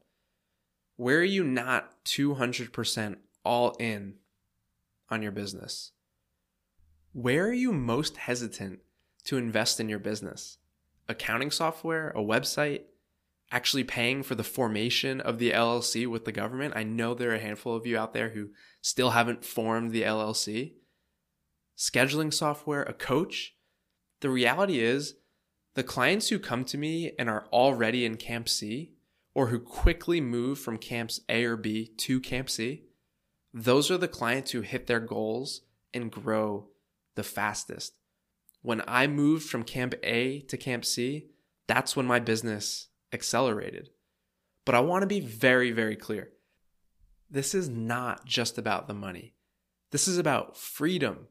Where 0.96 1.20
are 1.20 1.24
you 1.24 1.44
not 1.44 2.04
200% 2.06 3.16
all 3.44 3.72
in 3.80 4.16
on 5.10 5.22
your 5.22 5.32
business? 5.32 5.92
Where 7.14 7.48
are 7.48 7.54
you 7.54 7.74
most 7.74 8.18
hesitant 8.18 8.80
to 9.26 9.38
invest 9.38 9.80
in 9.80 9.90
your 9.90 10.00
business? 10.00 10.58
Accounting 11.10 11.52
software, 11.52 12.12
a 12.12 12.22
website, 12.22 12.84
actually 13.52 13.84
paying 13.84 14.24
for 14.24 14.36
the 14.36 14.44
formation 14.44 15.20
of 15.20 15.38
the 15.38 15.52
LLC 15.52 16.08
with 16.08 16.24
the 16.26 16.32
government. 16.32 16.74
I 16.76 16.84
know 16.84 17.14
there 17.14 17.32
are 17.32 17.36
a 17.36 17.40
handful 17.40 17.76
of 17.76 17.86
you 17.86 17.98
out 17.98 18.14
there 18.14 18.30
who 18.30 18.50
still 18.82 19.10
haven't 19.10 19.44
formed 19.44 19.92
the 19.92 20.04
LLC. 20.04 20.74
Scheduling 21.82 22.32
software, 22.32 22.84
a 22.84 22.94
coach. 22.94 23.56
The 24.20 24.30
reality 24.30 24.82
is, 24.82 25.16
the 25.74 25.82
clients 25.82 26.30
who 26.30 26.38
come 26.38 26.64
to 26.66 26.78
me 26.78 27.14
and 27.18 27.28
are 27.28 27.48
already 27.52 28.06
in 28.06 28.18
Camp 28.18 28.48
C 28.50 28.92
or 29.34 29.48
who 29.48 29.60
quickly 29.60 30.22
move 30.22 30.60
from 30.60 30.78
camps 30.78 31.22
A 31.28 31.44
or 31.44 31.58
B 31.58 31.88
to 31.98 32.20
Camp 32.20 32.52
C, 32.52 32.84
those 33.52 33.90
are 33.90 33.98
the 33.98 34.08
clients 34.08 34.52
who 34.52 34.62
hit 34.62 34.86
their 34.86 35.00
goals 35.00 35.62
and 35.92 36.12
grow 36.12 36.68
the 37.16 37.24
fastest. 37.24 37.96
When 38.62 38.84
I 38.88 39.08
moved 39.08 39.50
from 39.50 39.64
Camp 39.64 39.96
A 40.04 40.42
to 40.42 40.58
Camp 40.58 40.86
C, 40.86 41.30
that's 41.66 41.96
when 41.96 42.06
my 42.06 42.20
business 42.20 42.90
accelerated. 43.12 43.90
But 44.66 44.76
I 44.76 44.82
want 44.82 45.02
to 45.02 45.08
be 45.08 45.20
very, 45.20 45.72
very 45.72 45.96
clear. 45.96 46.30
This 47.28 47.56
is 47.56 47.68
not 47.68 48.24
just 48.28 48.60
about 48.60 48.88
the 48.88 48.94
money. 48.94 49.34
This 49.90 50.08
is 50.08 50.20
about 50.20 50.56
freedom. 50.56 51.26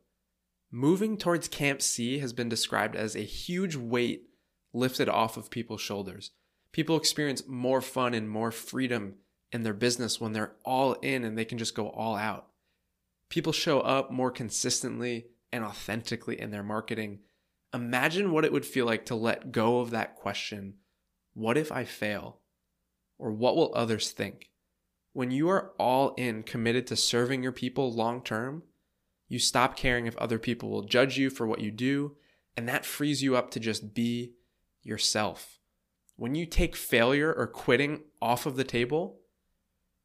Moving 0.73 1.17
towards 1.17 1.49
Camp 1.49 1.83
C 1.83 2.19
has 2.21 2.33
been 2.33 2.49
described 2.49 2.95
as 2.95 3.17
a 3.17 3.21
huge 3.21 3.75
weight 3.75 4.29
lifted 4.73 5.09
off 5.09 5.37
of 5.37 5.51
people's 5.51 5.81
shoulders. 5.81 6.31
People 6.73 6.97
experience 6.97 7.49
more 7.49 7.81
fun 7.81 8.15
and 8.15 8.31
more 8.31 8.53
freedom 8.53 9.17
in 9.51 9.65
their 9.65 9.75
business 9.75 10.21
when 10.21 10.33
they're 10.33 10.55
all 10.65 10.93
in 10.95 11.25
and 11.25 11.37
they 11.37 11.45
can 11.45 11.59
just 11.59 11.75
go 11.75 11.89
all 11.89 12.15
out. 12.15 12.47
People 13.29 13.53
show 13.53 13.81
up 13.81 14.13
more 14.13 14.31
consistently 14.31 15.27
and 15.53 15.65
authentically 15.65 16.41
in 16.41 16.53
their 16.53 16.63
marketing. 16.63 17.21
Imagine 17.75 18.31
what 18.31 18.45
it 18.45 18.53
would 18.53 18.67
feel 18.67 18.87
like 18.87 19.07
to 19.07 19.17
let 19.17 19.53
go 19.53 19.81
of 19.81 19.91
that 19.91 20.15
question 20.15 20.75
what 21.33 21.57
if 21.57 21.71
I 21.71 21.85
fail? 21.85 22.41
Or 23.19 23.31
what 23.31 23.55
will 23.55 23.73
others 23.75 24.11
think? 24.11 24.51
When 25.13 25.31
you 25.31 25.49
are 25.49 25.73
all 25.79 26.15
in 26.15 26.43
committed 26.43 26.89
to 26.89 26.97
serving 26.97 27.43
your 27.43 27.53
people 27.53 27.93
long 27.93 28.23
term, 28.23 28.65
you 29.31 29.39
stop 29.39 29.77
caring 29.77 30.07
if 30.07 30.17
other 30.17 30.41
people 30.41 30.69
will 30.69 30.83
judge 30.83 31.17
you 31.17 31.31
for 31.31 31.47
what 31.47 31.61
you 31.61 31.71
do, 31.71 32.17
and 32.57 32.69
that 32.69 32.85
frees 32.85 33.23
you 33.23 33.37
up 33.37 33.53
to 33.53 33.61
just 33.61 33.95
be 33.95 34.33
yourself. 34.83 35.61
When 36.17 36.35
you 36.35 36.45
take 36.45 36.75
failure 36.75 37.33
or 37.33 37.47
quitting 37.47 38.03
off 38.21 38.45
of 38.45 38.57
the 38.57 38.65
table, 38.65 39.21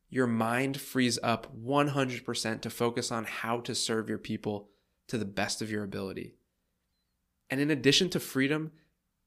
your 0.10 0.28
mind 0.28 0.80
frees 0.80 1.18
up 1.24 1.52
100% 1.58 2.62
to 2.62 2.70
focus 2.70 3.12
on 3.12 3.26
how 3.26 3.62
to 3.62 3.74
serve 3.74 4.10
your 4.10 4.20
people 4.20 4.70
to 5.08 5.18
the 5.18 5.26
best 5.26 5.60
of 5.60 5.72
your 5.72 5.84
ability. 5.84 6.36
And 7.50 7.60
in 7.60 7.72
addition 7.72 8.12
to 8.12 8.20
freedom, 8.20 8.74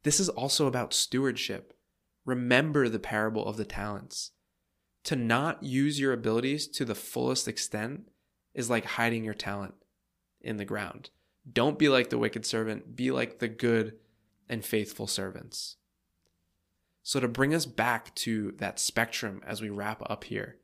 this 0.04 0.20
is 0.20 0.28
also 0.28 0.68
about 0.68 0.94
stewardship. 0.94 1.74
Remember 2.24 2.88
the 2.88 3.00
parable 3.00 3.44
of 3.44 3.56
the 3.56 3.64
talents. 3.64 4.30
To 5.04 5.16
not 5.16 5.64
use 5.64 5.98
your 5.98 6.12
abilities 6.12 6.68
to 6.68 6.84
the 6.84 6.94
fullest 6.94 7.48
extent 7.48 8.02
is 8.54 8.70
like 8.70 8.84
hiding 8.84 9.24
your 9.24 9.34
talent 9.34 9.74
in 10.48 10.56
the 10.56 10.64
ground. 10.64 11.10
Don't 11.50 11.78
be 11.78 11.88
like 11.88 12.10
the 12.10 12.18
wicked 12.18 12.44
servant, 12.44 12.96
be 12.96 13.10
like 13.10 13.38
the 13.38 13.48
good 13.48 13.94
and 14.48 14.64
faithful 14.64 15.06
servants. 15.06 15.76
So, 17.02 17.20
to 17.20 17.28
bring 17.28 17.54
us 17.54 17.64
back 17.64 18.14
to 18.16 18.52
that 18.58 18.78
spectrum 18.78 19.40
as 19.46 19.62
we 19.62 19.70
wrap 19.70 20.02
up 20.10 20.24
here, 20.24 20.58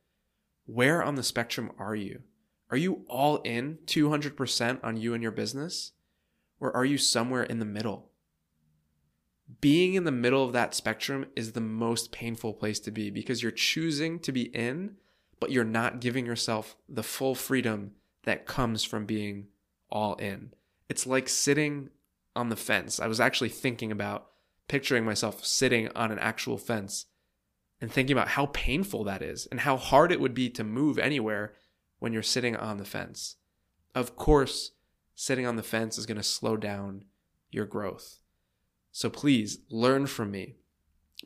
where 0.67 1.03
on 1.03 1.15
the 1.15 1.23
spectrum 1.23 1.71
are 1.79 1.95
you? 1.95 2.23
Are 2.71 2.77
you 2.77 3.05
all 3.09 3.37
in 3.39 3.79
200% 3.87 4.81
on 4.83 4.97
you 4.97 5.15
and 5.15 5.23
your 5.23 5.33
business? 5.33 5.93
Or 6.61 6.75
are 6.75 6.85
you 6.85 6.99
somewhere 6.99 7.45
in 7.45 7.61
the 7.61 7.65
middle? 7.65 8.11
being 9.61 9.95
in 9.95 10.05
the 10.05 10.13
middle 10.13 10.45
of 10.45 10.53
that 10.53 10.75
spectrum 10.75 11.27
is 11.37 11.53
the 11.53 11.61
most 11.61 12.13
painful 12.13 12.55
place 12.55 12.81
to 12.81 12.91
be 12.91 13.11
because 13.11 13.43
you're 13.43 13.53
choosing 13.53 14.19
to 14.21 14.33
be 14.33 14.45
in, 14.55 14.97
but 15.41 15.51
you're 15.51 15.65
not 15.65 16.01
giving 16.01 16.25
yourself 16.27 16.77
the 16.89 17.03
full 17.03 17.35
freedom 17.35 17.93
that 18.25 18.47
comes 18.47 18.85
from 18.85 19.05
being 19.05 19.49
all 19.95 20.17
in. 20.17 20.53
It's 20.91 21.07
like 21.07 21.29
sitting 21.31 21.89
on 22.37 22.51
the 22.51 22.57
fence. 22.57 23.01
I 23.01 23.07
was 23.07 23.21
actually 23.21 23.49
thinking 23.49 23.91
about 23.91 24.27
picturing 24.69 25.05
myself 25.05 25.45
sitting 25.45 25.89
on 25.95 26.11
an 26.11 26.19
actual 26.19 26.59
fence 26.59 27.07
and 27.81 27.91
thinking 27.91 28.15
about 28.15 28.29
how 28.29 28.47
painful 28.47 29.05
that 29.05 29.23
is 29.23 29.47
and 29.47 29.61
how 29.61 29.77
hard 29.77 30.13
it 30.13 30.21
would 30.21 30.35
be 30.35 30.51
to 30.51 30.65
move 30.65 30.99
anywhere 30.99 31.55
when 31.99 32.13
you're 32.13 32.23
sitting 32.23 32.57
on 32.57 32.77
the 32.77 32.85
fence. 32.85 33.37
Of 33.95 34.17
course, 34.17 34.73
sitting 35.15 35.47
on 35.47 35.57
the 35.57 35.63
fence 35.63 35.97
is 35.97 36.07
going 36.07 36.17
to 36.17 36.23
slow 36.23 36.57
down 36.57 37.05
your 37.51 37.67
growth. 37.67 38.19
So 38.91 39.09
please 39.09 39.59
learn 39.71 40.07
from 40.07 40.31
me. 40.31 40.57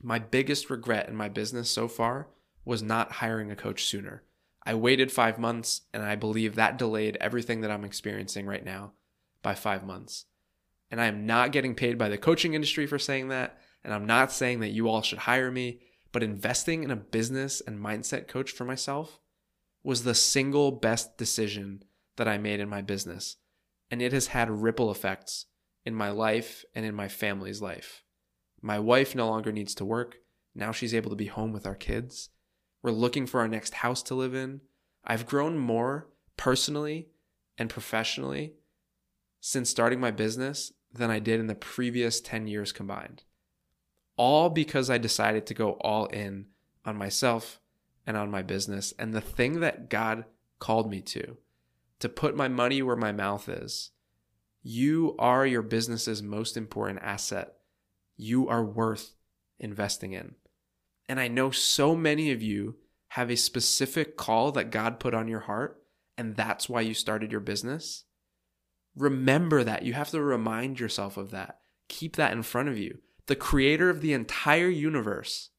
My 0.03 0.19
biggest 0.19 0.71
regret 0.71 1.09
in 1.09 1.17
my 1.17 1.29
business 1.29 1.71
so 1.71 1.89
far 1.89 2.29
was 2.65 2.83
not 2.83 3.13
hiring 3.13 3.51
a 3.51 3.57
coach 3.57 3.85
sooner. 3.85 4.23
I 4.69 4.75
waited 4.75 5.11
five 5.11 5.39
months, 5.39 5.81
and 5.95 6.03
I 6.03 6.15
believe 6.15 6.55
that 6.57 6.77
delayed 6.77 7.17
everything 7.23 7.63
that 7.63 7.71
I'm 7.71 7.87
experiencing 7.87 8.45
right 8.45 8.63
now 8.63 8.93
by 9.43 9.55
five 9.55 9.83
months. 9.83 10.27
And 10.91 11.01
I 11.01 11.07
am 11.07 11.25
not 11.25 11.53
getting 11.53 11.75
paid 11.75 11.97
by 11.97 12.11
the 12.11 12.19
coaching 12.19 12.53
industry 12.53 12.87
for 12.87 12.99
saying 12.99 13.29
that. 13.29 13.59
And 13.83 13.95
I'm 13.95 14.05
not 14.05 14.31
saying 14.31 14.61
that 14.61 14.69
you 14.69 14.87
all 14.87 15.01
should 15.01 15.21
hire 15.21 15.51
me, 15.51 15.81
but 16.13 16.23
investing 16.23 16.83
in 16.83 16.91
a 16.91 16.97
business 16.97 17.63
and 17.67 17.83
mindset 17.83 18.29
coach 18.29 18.51
for 18.51 18.67
myself 18.67 19.19
was 19.83 20.05
the 20.05 20.15
single 20.15 20.71
best 20.71 21.17
decision 21.17 21.83
that 22.17 22.29
I 22.29 22.37
made 22.37 22.61
in 22.61 22.69
my 22.69 22.83
business. 22.83 23.37
And 23.91 24.03
it 24.03 24.13
has 24.13 24.27
had 24.27 24.51
ripple 24.51 24.91
effects 24.91 25.47
in 25.87 25.95
my 25.95 26.11
life 26.11 26.67
and 26.75 26.85
in 26.85 26.95
my 26.95 27.09
family's 27.09 27.63
life. 27.63 28.05
My 28.61 28.79
wife 28.79 29.15
no 29.15 29.31
longer 29.31 29.51
needs 29.51 29.75
to 29.77 29.87
work. 29.87 30.19
Now 30.55 30.73
she's 30.73 30.95
able 30.95 31.09
to 31.09 31.17
be 31.17 31.25
home 31.25 31.55
with 31.55 31.67
our 31.67 31.75
kids. 31.75 32.29
We're 32.83 32.91
looking 32.93 33.27
for 33.27 33.41
our 33.41 33.49
next 33.49 33.75
house 33.75 34.03
to 34.05 34.15
live 34.15 34.35
in. 34.35 34.61
I've 35.05 35.27
grown 35.27 35.59
more 35.59 36.09
personally 36.37 37.09
and 37.57 37.69
professionally 37.71 38.55
since 39.41 39.71
starting 39.71 40.01
my 40.01 40.11
business 40.11 40.73
than 40.93 41.11
I 41.11 41.19
did 41.19 41.41
in 41.41 41.47
the 41.47 41.55
previous 41.55 42.21
10 42.21 42.47
years 42.47 42.73
combined. 42.73 43.25
All 44.17 44.51
because 44.51 44.91
I 44.91 44.99
decided 44.99 45.47
to 45.47 45.55
go 45.55 45.73
all 45.73 46.07
in 46.07 46.47
on 46.85 46.97
myself 46.97 47.61
and 48.07 48.17
on 48.17 48.31
my 48.31 48.43
business 48.43 48.93
and 48.99 49.13
the 49.13 49.21
thing 49.21 49.61
that 49.61 49.91
God 49.91 50.25
called 50.59 50.91
me 50.91 51.01
to, 51.03 51.37
to 52.01 52.09
put 52.09 52.37
my 52.37 52.49
money 52.49 52.83
where 52.83 52.97
my 52.97 53.13
mouth 53.13 53.49
is. 53.49 53.91
You 54.63 55.15
are 55.19 55.47
your 55.47 55.63
business's 55.63 56.23
most 56.23 56.57
important 56.57 57.01
asset. 57.03 57.55
You 58.17 58.49
are 58.49 58.65
worth 58.65 59.15
investing 59.59 60.13
in. 60.13 60.35
And 61.09 61.19
I 61.19 61.29
know 61.29 61.51
so 61.51 61.97
many 61.97 62.31
of 62.31 62.43
you 62.43 62.77
have 63.09 63.31
a 63.31 63.37
specific 63.37 64.17
call 64.17 64.53
that 64.53 64.71
God 64.71 65.01
put 65.01 65.15
on 65.15 65.29
your 65.29 65.41
heart, 65.41 65.83
and 66.17 66.37
that's 66.37 66.69
why 66.69 66.83
you 66.83 66.93
started 66.93 67.33
your 67.33 67.41
business. 67.41 68.05
Remember 68.95 69.65
that. 69.65 69.85
You 69.85 69.95
have 69.95 70.11
to 70.11 70.21
remind 70.21 70.79
yourself 70.79 71.17
of 71.17 71.31
that. 71.31 71.61
Keep 71.89 72.17
that 72.17 72.33
in 72.33 72.43
front 72.43 72.69
of 72.69 72.77
you. 72.77 72.99
The 73.27 73.37
creator 73.37 73.89
of 73.89 74.01
the 74.01 74.13
entire 74.13 74.69
universe 74.69 75.51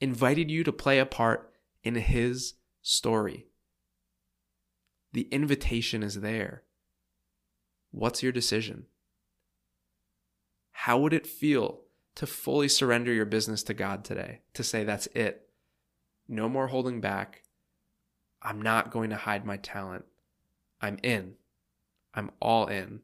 invited 0.00 0.50
you 0.50 0.64
to 0.64 0.72
play 0.72 0.98
a 0.98 1.06
part 1.06 1.52
in 1.84 1.94
his 1.94 2.54
story. 2.82 3.46
The 5.12 5.28
invitation 5.30 6.02
is 6.02 6.20
there. 6.20 6.62
What's 7.90 8.22
your 8.22 8.32
decision? 8.32 8.86
How 10.72 10.98
would 10.98 11.12
it 11.12 11.26
feel 11.26 11.82
to 12.16 12.26
fully 12.26 12.68
surrender 12.68 13.12
your 13.12 13.26
business 13.26 13.62
to 13.64 13.74
God 13.74 14.04
today? 14.04 14.40
To 14.54 14.62
say, 14.62 14.84
that's 14.84 15.06
it. 15.08 15.48
No 16.28 16.48
more 16.48 16.68
holding 16.68 17.00
back. 17.00 17.42
I'm 18.42 18.62
not 18.62 18.90
going 18.90 19.10
to 19.10 19.16
hide 19.16 19.44
my 19.44 19.56
talent. 19.56 20.04
I'm 20.80 20.98
in. 21.02 21.34
I'm 22.14 22.30
all 22.40 22.66
in. 22.66 23.00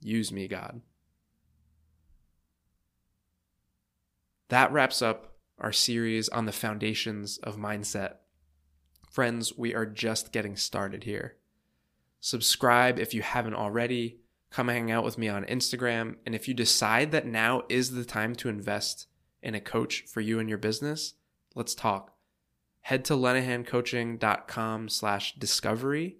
Use 0.00 0.32
me, 0.32 0.48
God. 0.48 0.80
That 4.48 4.72
wraps 4.72 5.02
up 5.02 5.34
our 5.58 5.72
series 5.72 6.28
on 6.28 6.46
the 6.46 6.52
foundations 6.52 7.38
of 7.38 7.56
mindset. 7.56 8.16
Friends, 9.10 9.56
we 9.56 9.74
are 9.74 9.86
just 9.86 10.32
getting 10.32 10.56
started 10.56 11.04
here. 11.04 11.36
Subscribe 12.20 12.98
if 12.98 13.14
you 13.14 13.22
haven't 13.22 13.54
already. 13.54 14.20
Come 14.54 14.68
hang 14.68 14.92
out 14.92 15.02
with 15.02 15.18
me 15.18 15.28
on 15.28 15.44
Instagram. 15.46 16.14
And 16.24 16.32
if 16.32 16.46
you 16.46 16.54
decide 16.54 17.10
that 17.10 17.26
now 17.26 17.64
is 17.68 17.90
the 17.90 18.04
time 18.04 18.36
to 18.36 18.48
invest 18.48 19.08
in 19.42 19.56
a 19.56 19.60
coach 19.60 20.04
for 20.06 20.20
you 20.20 20.38
and 20.38 20.48
your 20.48 20.58
business, 20.58 21.14
let's 21.56 21.74
talk. 21.74 22.14
Head 22.82 23.04
to 23.06 23.14
lenahancoaching.com 23.14 24.90
slash 24.90 25.34
discovery, 25.34 26.18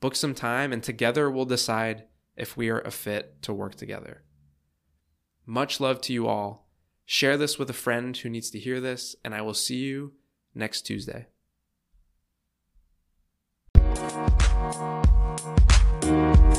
book 0.00 0.16
some 0.16 0.34
time, 0.34 0.72
and 0.72 0.82
together 0.82 1.30
we'll 1.30 1.44
decide 1.44 2.04
if 2.34 2.56
we 2.56 2.70
are 2.70 2.80
a 2.80 2.90
fit 2.90 3.42
to 3.42 3.52
work 3.52 3.74
together. 3.74 4.22
Much 5.44 5.80
love 5.80 6.00
to 6.00 6.14
you 6.14 6.26
all. 6.26 6.70
Share 7.04 7.36
this 7.36 7.58
with 7.58 7.68
a 7.68 7.74
friend 7.74 8.16
who 8.16 8.30
needs 8.30 8.48
to 8.52 8.58
hear 8.58 8.80
this, 8.80 9.16
and 9.22 9.34
I 9.34 9.42
will 9.42 9.52
see 9.52 9.80
you 9.80 10.14
next 10.54 10.86
Tuesday. 10.86 11.26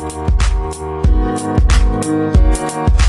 Thank 0.05 0.39
you. 0.39 0.44
Música 1.95 3.04